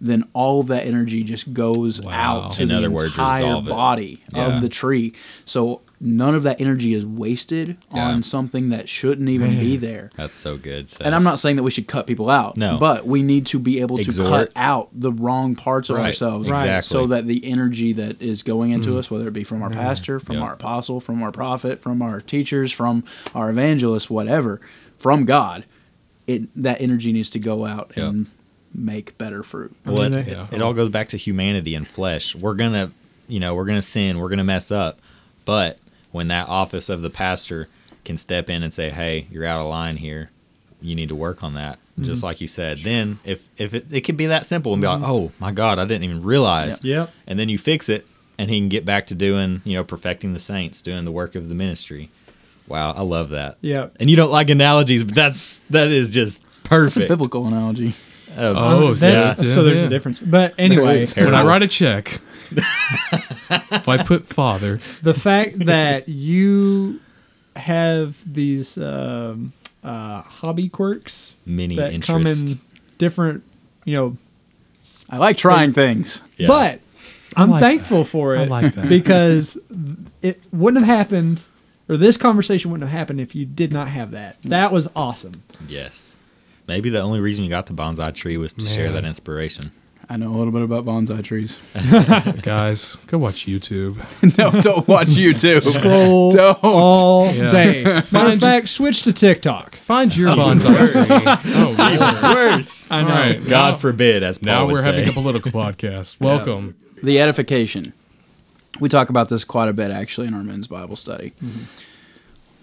[0.00, 2.12] then all of that energy just goes Wow.
[2.46, 3.70] out to In the other entire resolve it.
[3.70, 4.56] body Yeah.
[4.56, 5.12] of the tree
[5.44, 8.08] so none of that energy is wasted Yeah.
[8.10, 10.10] on something that shouldn't even be there.
[10.14, 10.90] That's so good.
[10.90, 11.00] Seth.
[11.06, 12.58] And I'm not saying that we should cut people out.
[12.58, 12.76] No.
[12.76, 14.28] But we need to be able to Exhort.
[14.28, 16.50] cut out the wrong parts of Right, ourselves.
[16.50, 16.82] exactly.
[16.82, 18.98] So that the energy that is going into mm-hmm.
[18.98, 20.44] us, whether it be from our pastor, from Yep.
[20.44, 23.02] our apostle, from our prophet, from our teachers, from
[23.34, 24.60] our evangelist, whatever,
[24.98, 25.64] from God,
[26.26, 28.06] it that energy needs to go out Yep.
[28.06, 28.26] and
[28.74, 29.74] make better fruit.
[29.86, 32.34] Well, it, mean, it- it all goes back to humanity and flesh.
[32.34, 32.90] We're gonna,
[33.26, 34.18] you know, we're gonna sin.
[34.18, 34.98] We're gonna mess up.
[35.46, 35.78] But
[36.14, 37.66] when that office of the pastor
[38.04, 40.30] can step in and say, "Hey, you're out of line here.
[40.80, 42.26] You need to work on that." Just mm-hmm.
[42.26, 42.78] like you said.
[42.78, 45.10] Then, if if it, it could be that simple and be like, mm-hmm.
[45.10, 47.12] "Oh my God, I didn't even realize," Yep.
[47.26, 48.06] and then you fix it,
[48.38, 51.34] and he can get back to doing, you know, perfecting the saints, doing the work
[51.34, 52.10] of the ministry.
[52.68, 53.58] Wow, I love that.
[53.60, 53.96] Yep.
[53.98, 57.08] And you don't like analogies, but that's that is just It's a perfect.
[57.08, 57.92] biblical analogy.
[58.36, 58.54] Oh,
[58.88, 59.48] Oh, That's- yeah.
[59.54, 59.86] so there's Yeah.
[59.86, 60.20] a difference.
[60.20, 61.04] But anyway.
[61.16, 62.20] When I write a check,
[62.52, 67.00] if I put father, the fact that you
[67.56, 72.08] have these um, uh, hobby quirks mini that interest.
[72.08, 72.60] come in
[72.98, 73.42] different,
[73.84, 74.16] you know,
[75.10, 76.22] I like trying things.
[76.36, 76.48] Yeah.
[76.48, 76.80] but
[77.36, 78.88] I'm like thankful for I it like that.
[78.88, 79.58] because
[80.22, 81.42] it wouldn't have happened,
[81.88, 84.36] or this conversation wouldn't have happened if you did not have that.
[84.44, 85.42] That was awesome.
[85.68, 86.16] Yes.
[86.66, 89.70] Maybe the only reason you got the bonsai tree was to share that inspiration.
[90.08, 91.58] I know a little bit about bonsai trees.
[92.42, 93.96] guys, go watch YouTube.
[94.38, 95.62] no, don't watch YouTube.
[95.62, 96.58] Scroll Don't.
[96.62, 97.50] all Yeah.
[97.50, 97.84] day.
[98.12, 99.74] Matter of fact, switch to TikTok.
[99.76, 101.52] Find your bonsai tree.
[101.56, 102.36] Oh, Lord.
[102.36, 102.90] Worse.
[102.90, 103.08] I know.
[103.08, 104.84] All right, God now- forbid, as Paul Now would we're say.
[104.92, 106.20] having a political podcast.
[106.20, 106.74] Welcome.
[107.02, 107.92] the edification.
[108.80, 111.32] We talk about this quite a bit actually in our men's Bible study.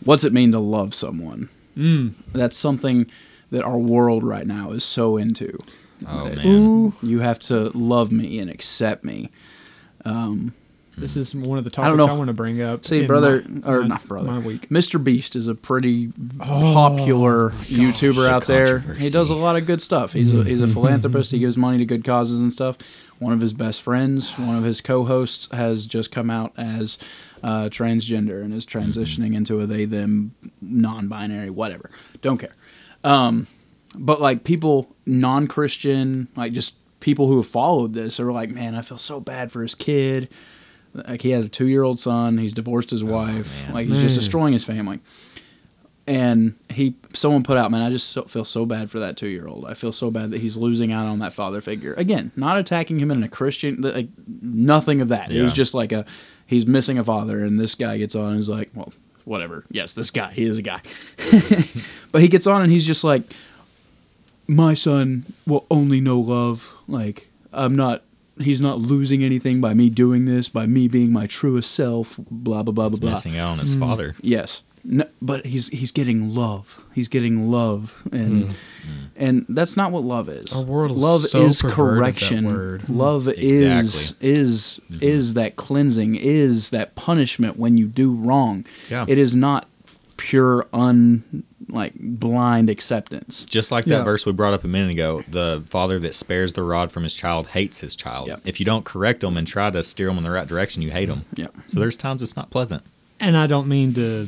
[0.04, 1.50] What's it mean to love someone?
[1.78, 2.14] Mm.
[2.34, 3.06] That's something
[3.52, 5.58] that our world right now is so into.
[6.08, 6.48] Oh man.
[6.48, 9.30] Ooh, You have to love me and accept me.
[10.04, 10.54] Um,
[10.98, 12.18] this is one of the I don't topics I, know.
[12.18, 12.86] want to bring up.
[12.86, 14.70] See, brother, my- or my- not brother, my week.
[14.70, 15.02] Mr.
[15.02, 18.80] Beast is a pretty oh popular YouTuber out there.
[18.80, 20.14] He does a lot of good stuff.
[20.14, 20.74] He's a, he's a mm-hmm.
[20.74, 21.32] philanthropist.
[21.32, 22.78] He gives money to good causes and stuff.
[23.20, 26.98] One of his best friends, one of his co-hosts, has just come out as
[27.44, 29.36] uh, transgender and is transitioning mm-hmm.
[29.36, 31.90] into a they them non-binary whatever.
[32.22, 32.56] Don't care.
[33.04, 33.48] Um,
[33.96, 38.82] but like people non-Christian, like just people who have followed this are like, man, I
[38.82, 40.30] feel so bad for his kid.
[40.94, 42.38] Like he has a two-year-old son.
[42.38, 43.64] He's divorced his wife.
[43.66, 43.74] man.
[43.74, 45.00] Like he's just destroying his family.
[46.08, 49.66] And he, someone put out, man, I just so, feel so bad for that two-year-old.
[49.68, 51.94] I feel so bad that he's losing out on that father figure.
[51.94, 55.32] Again, not attacking him in a Christian, like nothing of that.
[55.32, 56.06] It was just like a,
[56.48, 58.92] he's missing a father, and this guy gets on and is like, well,
[59.26, 59.66] whatever.
[59.70, 60.82] Yes, this guy, he is a guy.
[62.12, 63.24] but he gets on and he's just like,
[64.48, 66.76] my son will only know love.
[66.88, 68.04] Like I'm not.
[68.40, 72.18] He's not losing anything by me doing this, by me being my truest self.
[72.30, 73.12] Blah blah blah blah He's blah.
[73.12, 73.80] missing out on his hmm.
[73.80, 74.16] father.
[74.22, 76.84] Yes, no, but he's he's getting love.
[76.94, 78.52] He's getting love, and hmm.
[78.52, 79.01] Hmm.
[79.22, 80.52] And that's not what love is.
[80.54, 82.46] Our world is love so is perverted, that correction.
[82.46, 82.82] word.
[82.82, 82.98] Mm-hmm.
[82.98, 84.30] Love is Exactly.
[84.30, 85.04] is mm-hmm.
[85.04, 86.16] is that cleansing.
[86.16, 88.66] Is that punishment when you do wrong.
[88.90, 89.06] Yeah.
[89.08, 89.68] It is not
[90.18, 93.46] pure un like blind acceptance.
[93.46, 94.00] Just like Yeah.
[94.00, 97.04] that verse we brought up a minute ago, the father that spares the rod from
[97.04, 98.28] his child hates his child.
[98.28, 98.42] Yep.
[98.44, 100.92] If you don't correct him and try to steer him in the right direction, you
[100.92, 101.24] hate him.
[101.34, 101.48] Yeah.
[101.70, 102.84] So there's times it's not pleasant.
[103.22, 104.28] and I don't mean to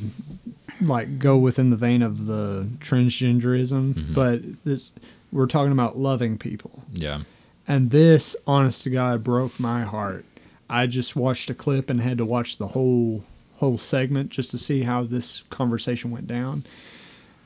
[0.82, 4.14] like go within the vein of the transgenderism, Mm-hmm.
[4.14, 4.92] but this
[5.32, 6.84] we're talking about loving people.
[6.94, 7.22] Yeah.
[7.68, 10.26] And this, honest to God, broke my heart.
[10.70, 13.24] I just watched a clip and had to watch the whole
[13.58, 16.64] whole segment just to see how this conversation went down.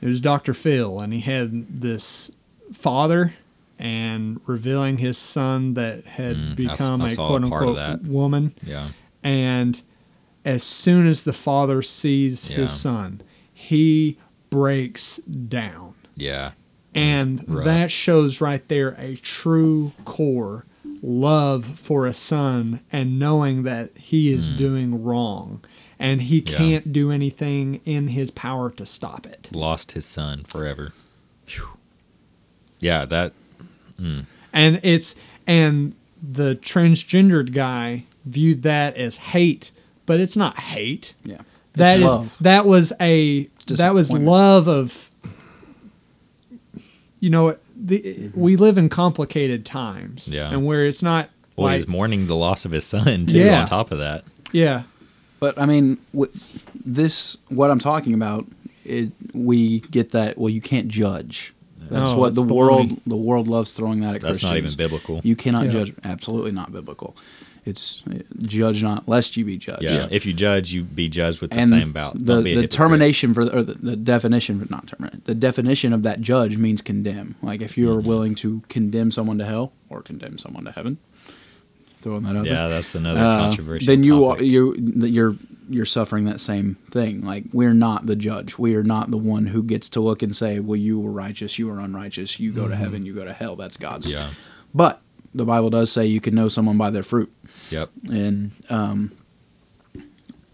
[0.00, 0.54] It was Dr.
[0.54, 2.30] Phil, and he had this
[2.72, 3.34] father
[3.78, 8.54] and revealing his son that had Mm, become I a saw a quote unquote woman.
[8.64, 8.88] Yeah.
[9.22, 9.80] And
[10.44, 12.58] as soon as the father sees Yeah.
[12.58, 13.20] his son,
[13.52, 14.18] he
[14.50, 15.94] breaks down.
[16.16, 16.52] Yeah.
[16.94, 17.64] And mm, Rough.
[17.64, 20.64] that shows right there a true core
[21.02, 24.56] love for a son and knowing that he is mm.
[24.56, 25.62] doing wrong
[25.98, 26.38] and he.
[26.38, 26.56] Yeah.
[26.56, 29.50] can't do anything in his power to stop it.
[29.52, 30.92] Lost his son forever.
[31.46, 31.68] Phew.
[32.80, 33.32] Yeah, that
[34.00, 34.24] mm.
[34.52, 35.14] And it's
[35.46, 39.70] and the transgendered guy viewed that as hate,
[40.08, 41.14] but it's not hate.
[41.24, 41.42] Yeah.
[41.74, 42.36] That It's is love.
[42.40, 45.10] that was a that was love of
[47.20, 50.50] you know the, we live in complicated times Yeah.
[50.50, 53.38] and where it's not well, like he's mourning the loss of his son too.
[53.38, 53.60] Yeah.
[53.60, 54.82] On top of that, yeah
[55.40, 56.32] But I mean, wh-
[56.74, 58.46] this what I'm talking about.
[58.84, 60.38] It, we get that.
[60.38, 61.52] Well, you can't judge.
[61.90, 62.48] That's No, what it's the baloney.
[62.56, 64.76] world the world loves throwing that at that's not even Christians.
[64.76, 65.20] biblical.
[65.22, 65.70] You cannot Yeah.
[65.72, 65.92] judge.
[66.04, 67.14] Absolutely not biblical.
[67.68, 68.02] It's
[68.44, 69.82] judge not, lest you be judged.
[69.82, 70.06] Yeah.
[70.10, 72.18] If you judge, you be judged with the and same bout.
[72.18, 75.92] the, Don't be a the termination for or the, the definition not terminate the definition
[75.92, 78.08] of that judge means condemn like if you are Mm-hmm.
[78.08, 80.98] willing to condemn someone to hell or condemn someone to heaven
[82.00, 82.54] throwing that out there.
[82.54, 83.86] Yeah, that's another Uh, controversial.
[83.86, 84.46] then you are, topic.
[84.46, 84.74] you
[85.06, 85.36] you're
[85.70, 89.46] you're suffering that same thing like we're not the judge we are not the one
[89.48, 92.68] who gets to look and say well you were righteous you were unrighteous you go
[92.68, 94.16] to heaven you go to hell that's god's Mm-hmm.
[94.16, 94.30] Yeah.
[94.74, 95.02] but
[95.34, 97.32] the bible does say you can know someone by their fruit
[97.70, 97.90] Yep.
[98.10, 99.12] and um,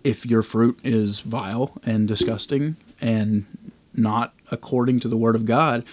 [0.03, 3.47] if your fruit is vile and disgusting and
[3.95, 5.85] not according to the word of God,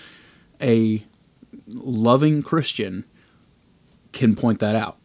[0.62, 1.04] a
[1.68, 3.06] loving Christian
[4.12, 4.98] can point that out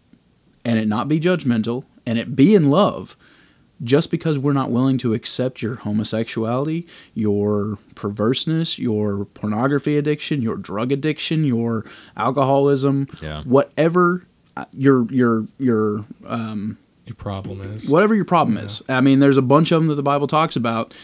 [0.64, 3.16] and it not be judgmental and it be in love
[3.84, 10.56] just because we're not willing to accept your homosexuality, your perverseness, your pornography addiction, your
[10.56, 11.84] drug addiction, your
[12.16, 13.42] alcoholism, Yeah.
[13.42, 14.24] whatever
[14.56, 18.82] uh, your your your um, Your problem is whatever your problem is.
[18.88, 20.94] I mean, there's a bunch of them that the Bible talks about.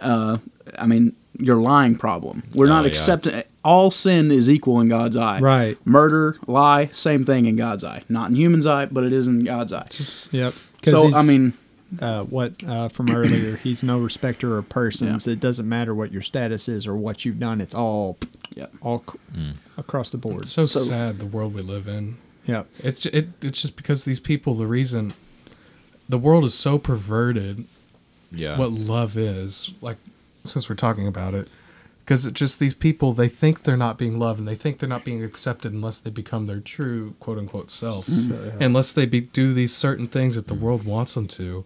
[0.00, 0.38] Uh,
[0.78, 2.44] I mean, your lying problem.
[2.54, 2.90] We're Oh, not yeah.
[2.90, 3.42] accepting.
[3.64, 5.40] All sin is equal in God's eye.
[5.40, 5.76] Right.
[5.84, 8.04] Murder, lie, same thing in God's eye.
[8.08, 9.86] Not in human's eye, but it is in God's eye.
[9.90, 10.54] just Yep.
[10.86, 11.52] So I mean,
[12.00, 15.26] uh, what uh, from earlier, he's no respecter of persons.
[15.26, 17.60] It doesn't matter what your status is or what you've done.
[17.60, 18.16] It's all,
[18.54, 18.66] yeah.
[18.80, 19.52] all c- Mm.
[19.76, 20.42] across the board.
[20.42, 22.16] it's so, So- sad the world we live in.
[22.46, 24.54] Yeah, It's it, it's just because these people.
[24.54, 25.12] The reason
[26.08, 27.64] the world is so perverted.
[28.32, 28.56] Yeah.
[28.58, 29.96] What love is like,
[30.44, 31.48] since we're talking about it,
[32.04, 34.88] because it just these people they think they're not being loved and they think they're
[34.88, 38.08] not being accepted unless they become their true quote unquote self,
[38.60, 41.64] unless they be, do these certain things that the world wants them to.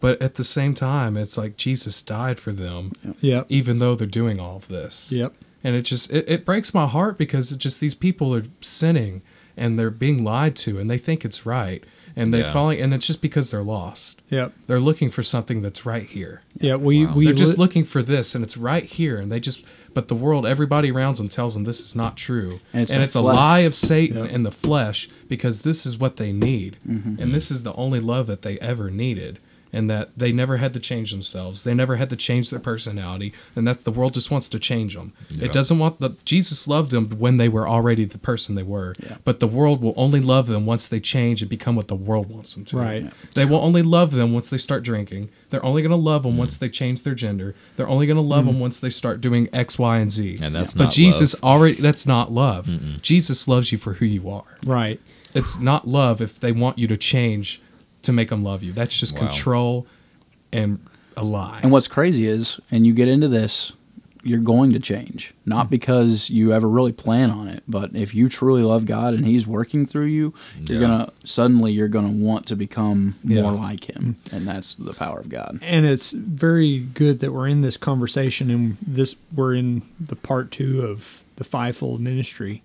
[0.00, 3.46] But at the same time, it's like Jesus died for them, Yep.
[3.50, 5.12] even though they're doing all of this.
[5.12, 5.34] Yep.
[5.62, 9.20] and it just it, it breaks my heart because it just these people are sinning
[9.58, 11.84] and they're being lied to and they think it's right
[12.16, 12.52] and they're Yeah.
[12.52, 14.54] falling and it's just because they're lost Yep.
[14.68, 16.76] they're looking for something that's right here Yeah.
[16.76, 17.12] We Wow.
[17.14, 20.08] we they're just li- looking for this and it's right here and they just but
[20.08, 23.04] the world everybody around them tells them this is not true And it's and the
[23.04, 24.30] it's a lie of satan Yep.
[24.30, 27.20] in the flesh because this is what they need Mm-hmm.
[27.20, 29.38] and this is the only love that they ever needed
[29.72, 33.32] and that they never had to change themselves they never had to change their personality
[33.54, 35.46] and that the world just wants to change them Yeah.
[35.46, 38.94] it doesn't want the jesus loved them when they were already the person they were
[39.02, 39.16] Yeah.
[39.24, 42.28] but the world will only love them once they change and become what the world
[42.30, 43.02] wants them to Right.
[43.04, 43.10] Yeah.
[43.34, 46.36] they will only love them once they start drinking they're only going to love them
[46.36, 48.52] once they change their gender they're only going to love mm-hmm.
[48.54, 51.44] them once they start doing x y and z And that's but not jesus love.
[51.52, 52.68] already that's not love
[53.02, 55.00] jesus loves you for who you are right.
[55.34, 57.60] it's not love if they want you to change
[58.02, 58.72] to make them love you.
[58.72, 59.20] That's just Wow.
[59.26, 59.86] control
[60.52, 60.78] and
[61.16, 61.60] a lie.
[61.62, 63.72] And what's crazy is, and you get into this,
[64.22, 65.32] you're going to change.
[65.46, 65.70] Not Hmm.
[65.70, 69.46] because you ever really plan on it, but if you truly love God and He's
[69.46, 70.34] working through you,
[70.66, 73.40] you're gonna suddenly you're gonna want to become Yeah.
[73.42, 75.58] more like Him, and that's the power of God.
[75.62, 80.50] and it's very good that we're in this conversation and this we're in the part
[80.50, 82.62] two of the fivefold ministry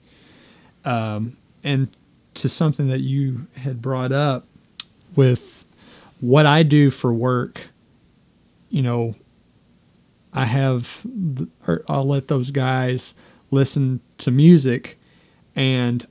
[0.83, 1.87] um, and
[2.35, 4.45] to something that you had brought up
[5.15, 5.65] with
[6.19, 7.69] what i do for work
[8.69, 9.15] you know
[10.33, 11.05] i have
[11.67, 13.15] or i'll let those guys
[13.51, 14.97] listen to music
[15.55, 16.07] and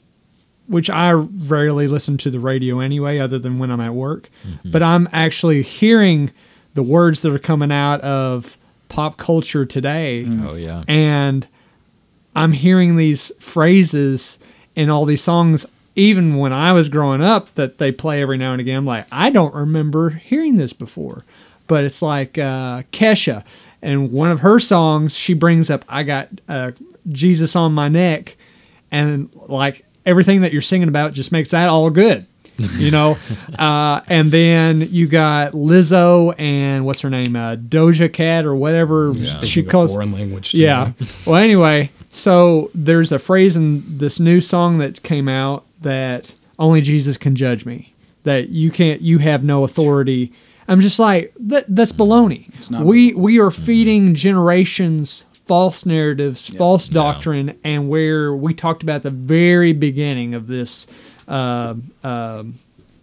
[0.67, 4.31] which I rarely listen to the radio anyway, other than when I'm at work.
[4.47, 4.71] Mm-hmm.
[4.71, 6.31] But I'm actually hearing
[6.75, 8.57] the words that are coming out of
[8.89, 10.47] pop culture today, mm.
[10.47, 10.85] Oh yeah.
[10.89, 11.47] and
[12.35, 14.39] I'm hearing these phrases
[14.75, 15.67] in all these songs.
[15.97, 18.79] Even when I was growing up, that they play every now and again.
[18.79, 21.25] I'm like, I don't remember hearing this before,
[21.69, 23.45] but it's like uh, Kesha,
[23.81, 26.73] and one of her songs, she brings up, "I got uh,
[27.09, 28.37] Jesus on my neck,"
[28.91, 32.27] and like everything that you're singing about just makes that all good
[32.77, 33.17] you know
[33.59, 39.13] uh, and then you got lizzo and what's her name uh, doja cat or whatever
[39.17, 39.41] Yeah.
[39.41, 40.51] she calls foreign language.
[40.53, 40.93] to yeah
[41.27, 46.81] well anyway so there's a phrase in this new song that came out that only
[46.81, 47.95] jesus can judge me
[48.25, 50.33] that you can't you have no authority.
[50.67, 52.49] I'm just like that, that's baloney.
[52.71, 56.95] Not we we are feeding generations false narratives false Yeah.
[56.95, 60.87] doctrine and where we talked about the very beginning of this
[61.29, 62.55] uh, um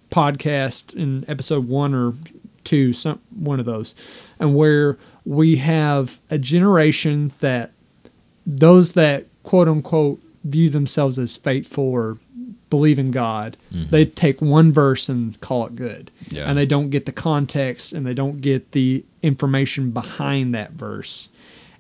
[0.10, 2.14] podcast in episode one or
[2.64, 3.94] two, some one of those,
[4.40, 7.72] and where we have a generation that
[8.46, 12.18] those that quote unquote view themselves as faithful or
[12.72, 13.92] believe in God, mm-hmm.
[13.92, 16.46] they take one verse and call it good, Yeah.
[16.50, 21.30] and they don't get the context and they don't get the information behind that verse,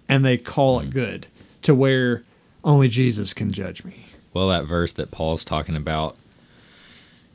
[0.08, 0.91] and they call it mm-hmm.
[0.91, 1.27] good
[1.63, 2.23] to where
[2.63, 4.06] only Jesus can judge me.
[4.34, 6.15] Well, that verse that Paul's talking about,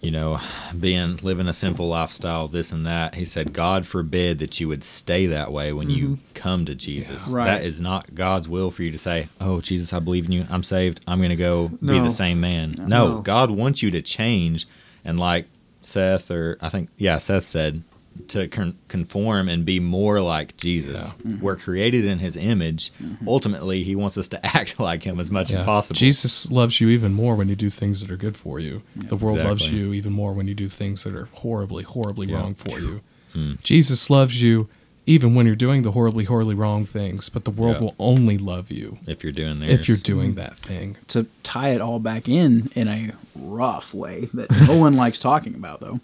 [0.06, 0.38] you know,
[0.78, 3.16] being living a simple lifestyle, this and that.
[3.16, 6.32] He said, God forbid that you would stay that way when you mm-hmm.
[6.32, 7.26] come to Jesus.
[7.26, 7.44] Right.
[7.44, 10.44] That is not God's will for you to say, Oh, Jesus, I believe in you.
[10.48, 11.00] I'm saved.
[11.08, 12.74] I'm going to go be the same man.
[12.78, 13.20] No, No.
[13.20, 14.68] God wants you to change.
[15.04, 15.46] And like
[15.80, 17.82] Seth, or I think, yeah, Seth said,
[18.28, 21.12] to con- conform and be more like Jesus.
[21.12, 21.40] Mm-hmm.
[21.40, 22.92] We're created in his image.
[23.02, 23.28] Mm-hmm.
[23.28, 25.60] Ultimately, he wants us to act like him as much Yeah.
[25.60, 25.96] as possible.
[25.96, 28.82] Jesus loves you even more when you do things that are good for you.
[28.94, 32.36] the world loves you even more when you do things that are horribly, horribly Yeah.
[32.38, 33.00] wrong for you.
[33.32, 33.54] Hmm.
[33.62, 34.68] Jesus loves you
[35.08, 37.82] even when you're doing the horribly, horribly wrong things, but the world Yeah.
[37.82, 39.70] will only love you if you're doing this.
[39.70, 40.40] if you're doing mm-hmm.
[40.40, 40.96] that thing.
[41.08, 45.54] to tie it all back in in a rough way that no one likes talking
[45.54, 46.00] about though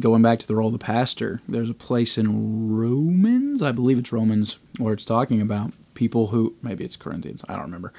[0.00, 3.98] going back to the role of the pastor there's a place in romans i believe
[3.98, 7.92] it's romans where it's talking about people who maybe it's corinthians i don't remember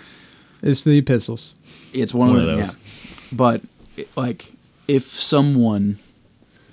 [0.61, 1.53] It's the epistles.
[1.93, 2.73] it's one, One of of them those.
[3.31, 3.61] yeah but
[3.97, 4.53] it- like
[4.87, 5.97] if someone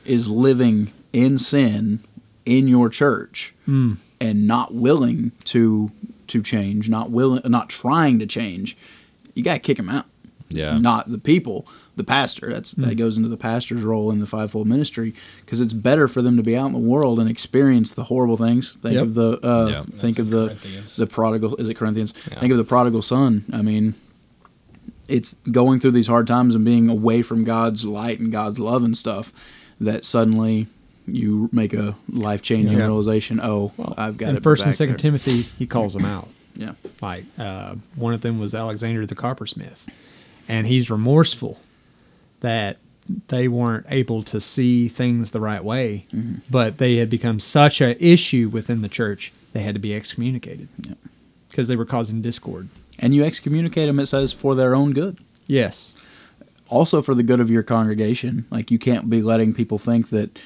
[0.04, 2.00] is living in sin
[2.44, 3.98] in your church Mm.
[4.20, 5.90] and not willing to
[6.26, 8.76] to change not willing not trying to change
[9.34, 10.06] you got to kick them out
[10.50, 10.76] Yeah.
[10.78, 12.50] not the people, the pastor.
[12.50, 16.22] That's that goes into the pastor's role in the fivefold ministry because it's better for
[16.22, 18.72] them to be out in the world and experience the horrible things.
[18.72, 19.02] Think Yep.
[19.02, 19.82] of the uh, Yeah.
[19.82, 20.56] think That's of the
[20.98, 21.56] the prodigal.
[21.56, 22.14] Is it Corinthians?
[22.30, 22.40] Yeah.
[22.40, 23.44] Think of the prodigal son.
[23.52, 23.94] I mean,
[25.08, 28.82] it's going through these hard times and being away from God's light and God's love
[28.84, 29.32] and stuff
[29.80, 30.68] that suddenly
[31.06, 32.84] you make a life changing Yeah.
[32.86, 33.40] realization.
[33.42, 34.42] Oh, I've got in it.
[34.42, 34.98] First and Second there.
[34.98, 36.28] Timothy, he calls them out.
[36.54, 36.72] Yeah.
[37.00, 39.86] Like uh, one of them was Alexander the coppersmith,
[40.46, 41.58] and he's remorseful
[42.42, 42.76] that
[43.28, 46.34] they weren't able to see things the right way, Mm-hmm.
[46.48, 50.68] but they had become such a issue within the church they had to be excommunicated
[51.48, 52.68] because they were causing discord.
[52.98, 53.98] And you excommunicate them.
[53.98, 55.18] It says for their own good.
[55.48, 55.94] Yes,
[56.68, 58.46] also for the good of your congregation.
[58.50, 60.38] Like you can't be letting people think that,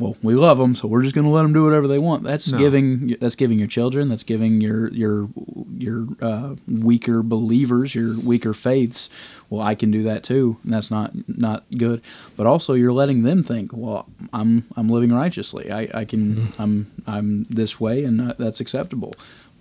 [0.00, 2.22] well, we love them, so we're just going to let them do whatever they want.
[2.24, 2.58] That's No.
[2.58, 5.28] giving that's giving your children, that's giving your your
[5.76, 9.08] your uh, weaker believers, your weaker faiths.
[9.48, 12.00] Well, I can do that too, and that's not not good.
[12.36, 15.70] But also, you're letting them think, well, I'm I'm living righteously.
[15.70, 19.12] I, I can I'm I'm this way, and that's acceptable.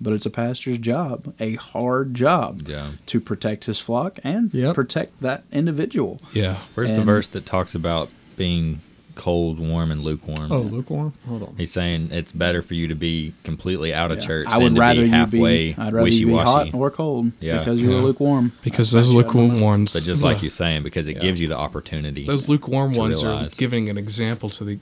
[0.01, 2.91] But it's a pastor's job, a hard job, Yeah.
[3.07, 4.73] to protect his flock and Yep.
[4.73, 6.19] protect that individual.
[6.33, 6.59] Yeah.
[6.73, 8.79] Where's the verse that talks about being
[9.19, 10.51] cold, warm, and lukewarm?
[10.51, 11.13] Oh, lukewarm.
[11.27, 11.53] Hold on.
[11.57, 14.25] He's saying it's better for you to be completely out of Yeah.
[14.27, 15.75] church I than would to rather be you halfway be.
[15.77, 17.59] I'd rather wishy you be hot or cold Yeah.
[17.59, 18.01] because you're Yeah.
[18.01, 18.53] lukewarm.
[18.63, 19.43] Because I those bet you I don't know.
[19.43, 19.93] lukewarm ones.
[19.93, 20.43] But just like Ugh.
[20.43, 21.21] you're saying, because it Yeah.
[21.21, 22.25] gives you the opportunity.
[22.25, 23.53] Those lukewarm to ones realize.
[23.53, 24.79] are giving an example to the.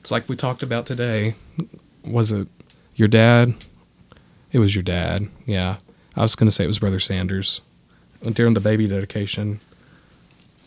[0.00, 1.34] It's like we talked about today.
[2.04, 2.48] Was it
[2.96, 3.54] your dad?
[4.52, 5.28] It was your dad.
[5.46, 5.76] Yeah,
[6.16, 7.60] I was going to say it was Brother Sanders
[8.32, 9.60] during the baby dedication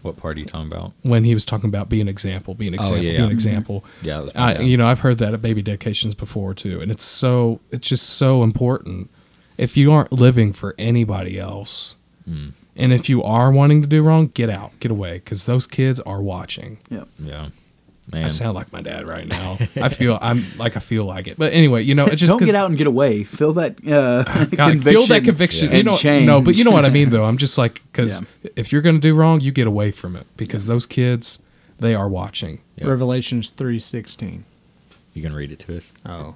[0.03, 0.93] what part are you talking about?
[1.01, 3.23] when he was talking about be an example, be an Oh, example, yeah, be yeah.
[3.25, 3.85] an example.
[4.03, 4.59] Yeah, that I, yeah.
[4.61, 8.07] you know, I've heard that at baby dedications before too, and it's so it's just
[8.07, 9.09] so important.
[9.57, 11.95] If you aren't living for anybody else,
[12.29, 12.51] Mm.
[12.77, 15.99] and if you are wanting to do wrong, get out, get away, because those kids
[16.01, 16.77] are watching.
[16.89, 17.07] Yep.
[17.19, 17.47] yeah,
[18.11, 19.57] I sound like my dad right now.
[19.77, 22.45] I feel I'm like I feel like it, but anyway, you know, it's just don't
[22.45, 23.23] get out and get away.
[23.23, 24.23] Feel that uh,
[24.55, 24.81] God, conviction.
[24.81, 25.67] feel that conviction.
[25.69, 26.27] and You know, change.
[26.27, 27.23] no, but you know what I mean, though.
[27.25, 28.51] I'm just like because Yeah.
[28.55, 31.41] if you're going to do wrong, you get away from it because those kids,
[31.79, 32.59] they are watching.
[32.75, 32.87] Yeah.
[32.87, 34.43] Revelations three sixteen.
[35.13, 35.93] You can read it to us.
[36.05, 36.35] Oh,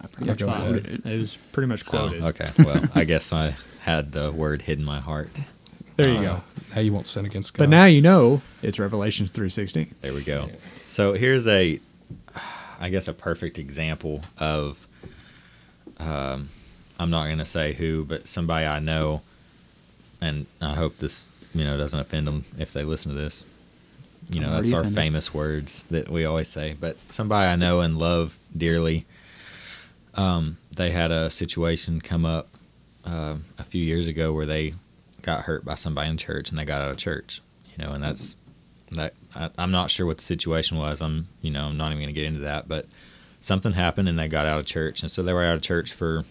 [0.00, 1.00] I pretty much go quoted ahead.
[1.04, 1.06] it.
[1.14, 2.22] it was pretty much quoted.
[2.22, 2.50] Oh, okay.
[2.58, 5.30] Well, I guess I had the word hid in my heart.
[5.96, 6.40] There you Uh, go.
[6.76, 7.58] Now you won't sin against God.
[7.64, 9.94] But now you know it's Revelations three sixteen.
[10.00, 10.50] There we go.
[10.88, 11.78] So here's a,
[12.80, 14.88] I guess, a perfect example of,
[16.00, 16.48] um,
[16.98, 19.22] I'm not going to say who, but somebody I know,
[20.20, 23.44] and I hope this, you know, doesn't offend them if they listen to this.
[24.30, 25.02] You know, that's our offended.
[25.02, 26.74] famous words that we always say.
[26.78, 29.06] But somebody I know and love dearly,
[30.14, 32.48] um, they had a situation come up
[33.06, 34.74] uh, a few years ago where they
[35.22, 37.40] got hurt by somebody in church and they got out of church.
[37.70, 38.36] You know, and that's
[38.90, 39.14] that.
[39.34, 41.00] I, I'm not sure what the situation was.
[41.00, 42.68] I'm, you know, I'm not even going to get into that.
[42.68, 42.86] But
[43.40, 45.92] something happened and they got out of church, and so they were out of church
[45.92, 46.24] for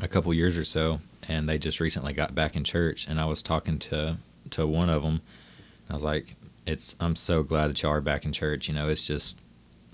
[0.00, 3.06] a couple years or so, and they just recently got back in church.
[3.06, 4.16] And I was talking to
[4.50, 5.20] to one of them.
[5.90, 6.34] I was like,
[6.66, 8.68] "It's I'm so glad that y'all are back in church.
[8.68, 9.38] You know, it's just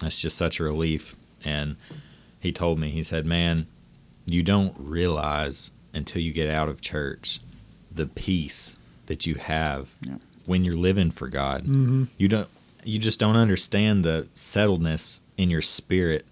[0.02, 1.76] it's just such a relief." And
[2.40, 3.66] he told me, he said, "Man,
[4.26, 7.40] you don't realize until you get out of church
[7.90, 8.76] the peace
[9.06, 9.94] that you have.
[10.48, 11.62] When you're living for God.
[11.62, 12.04] Mm-hmm.
[12.16, 12.48] You don't
[12.84, 16.24] you just don't understand the settledness in your spirit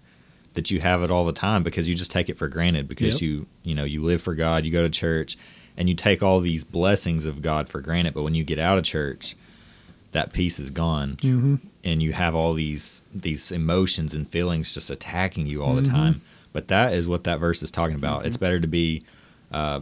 [0.53, 3.21] that you have it all the time because you just take it for granted because
[3.21, 3.21] Yep.
[3.21, 5.37] you you know you live for God, you go to church
[5.77, 8.79] and you take all these blessings of God for granted, but when you get out
[8.79, 9.35] of church,
[10.13, 11.55] that peace is gone, Mm-hmm.
[11.83, 15.83] and you have all these these emotions and feelings just attacking you all Mm-hmm.
[15.83, 16.21] the time.
[16.53, 18.25] But that is what that verse is talking about.
[18.25, 19.03] It's better to be
[19.51, 19.81] uh,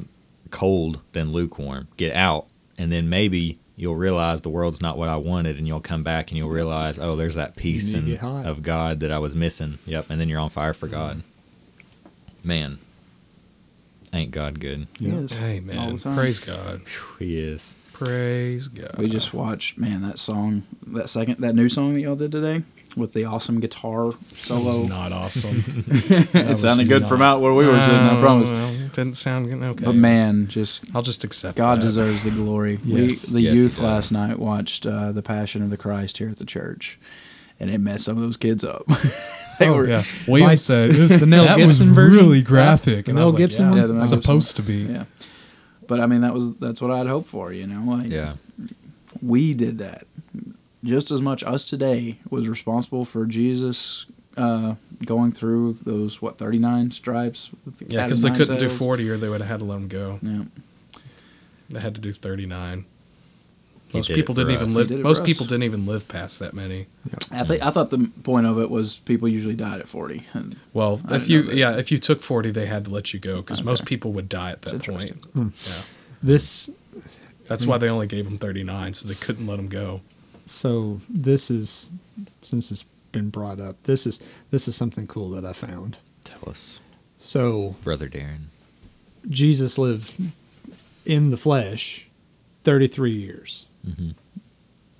[0.49, 1.88] cold than lukewarm.
[1.95, 5.82] Get out, and then maybe you'll realize the world's not what I wanted, and you'll
[5.82, 9.36] come back and you'll realize, oh, there's that peace and, of God that I was
[9.36, 9.80] missing.
[9.86, 10.95] Yep, and then you're on fire for mm-hmm.
[10.95, 11.23] God.
[12.43, 12.78] Man,
[14.13, 14.88] ain't God good?
[14.99, 15.34] He is.
[15.36, 16.15] Hey All man, the time.
[16.15, 16.82] praise God.
[16.84, 17.76] Phew, He is.
[17.91, 18.97] Praise God.
[18.97, 22.63] We just watched, man, that song, that second, that new song that y'all did today
[22.95, 24.83] with the awesome guitar was solo.
[24.87, 25.63] not awesome.
[25.77, 28.51] it sounded good from out where we were sitting, I Oh, promise.
[28.51, 29.61] well, didn't sound good.
[29.61, 29.83] Okay.
[29.85, 31.83] But man, just I'll just accept God that.
[31.83, 32.79] deserves the glory.
[32.83, 33.27] Yes.
[33.27, 36.37] We, the Yes, youth last night watched uh, the Passion of the Christ here at
[36.37, 36.97] the church,
[37.59, 38.85] and it messed some of those kids up.
[39.59, 40.03] they oh, were, yeah.
[40.27, 42.17] William Like said it was, the Mel that Gibson was version?
[42.19, 43.05] really graphic.
[43.05, 43.81] The and I Mel was like, Gibson yeah?
[43.81, 44.75] Yeah, Gibson supposed to be.
[44.83, 45.05] yeah.
[45.87, 47.51] But I mean, that was that's what I'd hope for.
[47.53, 48.33] You know, like Yeah.
[49.21, 50.07] we did that.
[50.86, 54.05] Just as much us today was responsible for Jesus
[54.38, 54.75] uh,
[55.05, 57.49] going through those what thirty nine stripes.
[57.88, 60.19] Yeah, because they couldn't do 40 or they would have had to let him go.
[60.21, 60.43] Yeah,
[61.69, 62.86] They had to do 39.
[63.93, 64.71] Most did people didn't even us.
[64.73, 64.88] He live.
[64.89, 65.25] did it Most us.
[65.25, 66.88] people didn't even live past that many.
[67.31, 70.23] I think I thought the point of it was people usually died at forty.
[70.73, 73.38] Well, I if you yeah, if you took 40, they had to let you go
[73.41, 75.01] because most people would die at that That's point.
[75.03, 75.53] interesting.
[75.65, 75.81] Yeah,
[76.21, 76.69] This
[77.47, 80.01] that's why they only gave him 39, so they couldn't let him go.
[80.45, 81.89] So this is
[82.41, 83.81] since it's been brought up.
[83.83, 84.19] This is
[84.51, 85.99] this is something cool that I found.
[86.23, 86.81] Tell us,
[87.17, 88.45] So brother Darren.
[89.27, 90.15] Jesus lived
[91.05, 92.07] in the flesh
[92.63, 94.11] 33 years hmm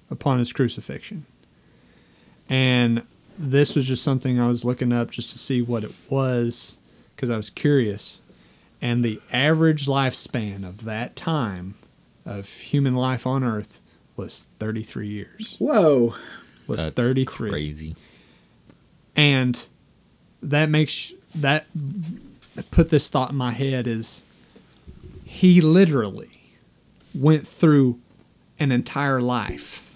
[0.08, 1.26] upon his crucifixion.
[2.48, 3.02] And
[3.40, 6.78] this was just something I was looking up just to see what it was
[7.16, 8.22] because I was curious.
[8.84, 11.74] And the average lifespan of that time
[12.24, 13.82] of human life on earth
[14.16, 15.56] was 33 years.
[15.60, 16.16] Whoa!
[16.68, 17.50] Was That's 33.
[17.52, 17.96] Crazy.
[19.16, 19.68] And
[20.42, 21.66] that makes that
[22.72, 24.24] put this thought in my head is
[25.24, 26.42] he literally
[27.14, 28.00] went through
[28.60, 29.94] an entire life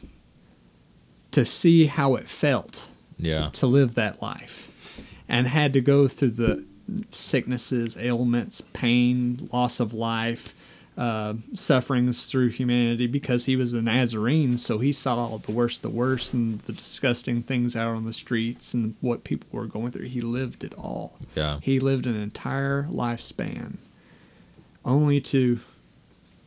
[1.31, 3.49] to see how it felt Yeah.
[3.53, 6.65] to live that life and had to go through the
[7.09, 10.53] sicknesses, ailments, pain, loss of life,
[10.99, 14.57] uh, sufferings through humanity because he was a Nazarene.
[14.57, 18.11] So he saw all the worst, the worst, and the disgusting things out on the
[18.11, 20.07] streets and what people were going through.
[20.07, 21.13] He lived it all.
[21.35, 21.59] Yeah.
[21.63, 23.77] He lived an entire lifespan
[24.83, 25.59] only to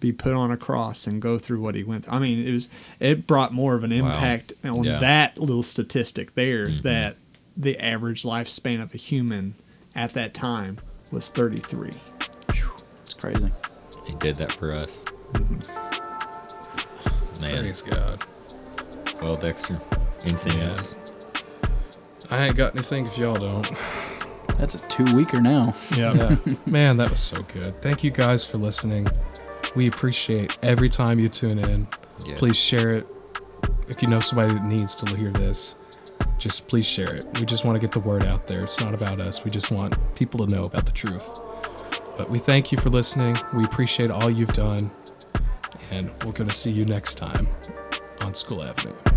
[0.00, 2.14] be put on a cross and go through what he went through.
[2.14, 2.68] I mean, it was
[3.00, 4.08] it brought more of an Wow.
[4.08, 4.98] impact on Yeah.
[4.98, 6.82] that little statistic there Mhm.
[6.82, 7.16] that
[7.56, 9.54] the average lifespan of a human
[9.94, 10.78] at that time
[11.10, 11.92] was 33.
[13.02, 13.50] It's crazy.
[14.04, 15.04] He did that for us.
[15.32, 17.42] Mm-hmm.
[17.42, 17.64] Man.
[17.64, 18.24] Praise God.
[19.20, 19.80] Well, Dexter.
[20.24, 20.68] Anything Yeah.
[20.70, 20.94] else?
[22.30, 23.68] I ain't got anything if y'all don't.
[24.58, 25.74] That's a two weeker now.
[25.96, 26.36] Yeah.
[26.66, 27.80] Man, that was so good.
[27.82, 29.08] Thank you guys for listening.
[29.74, 31.88] We appreciate every time you tune in.
[32.26, 32.38] Yes.
[32.38, 33.06] Please share it.
[33.88, 35.74] If you know somebody that needs to hear this,
[36.38, 37.26] just please share it.
[37.38, 38.62] We just want to get the word out there.
[38.62, 39.44] It's not about us.
[39.44, 41.40] We just want people to know about the truth.
[42.16, 43.36] But we thank you for listening.
[43.54, 44.90] We appreciate all you've done.
[45.92, 47.48] And we're going to see you next time
[48.24, 49.11] on School Avenue.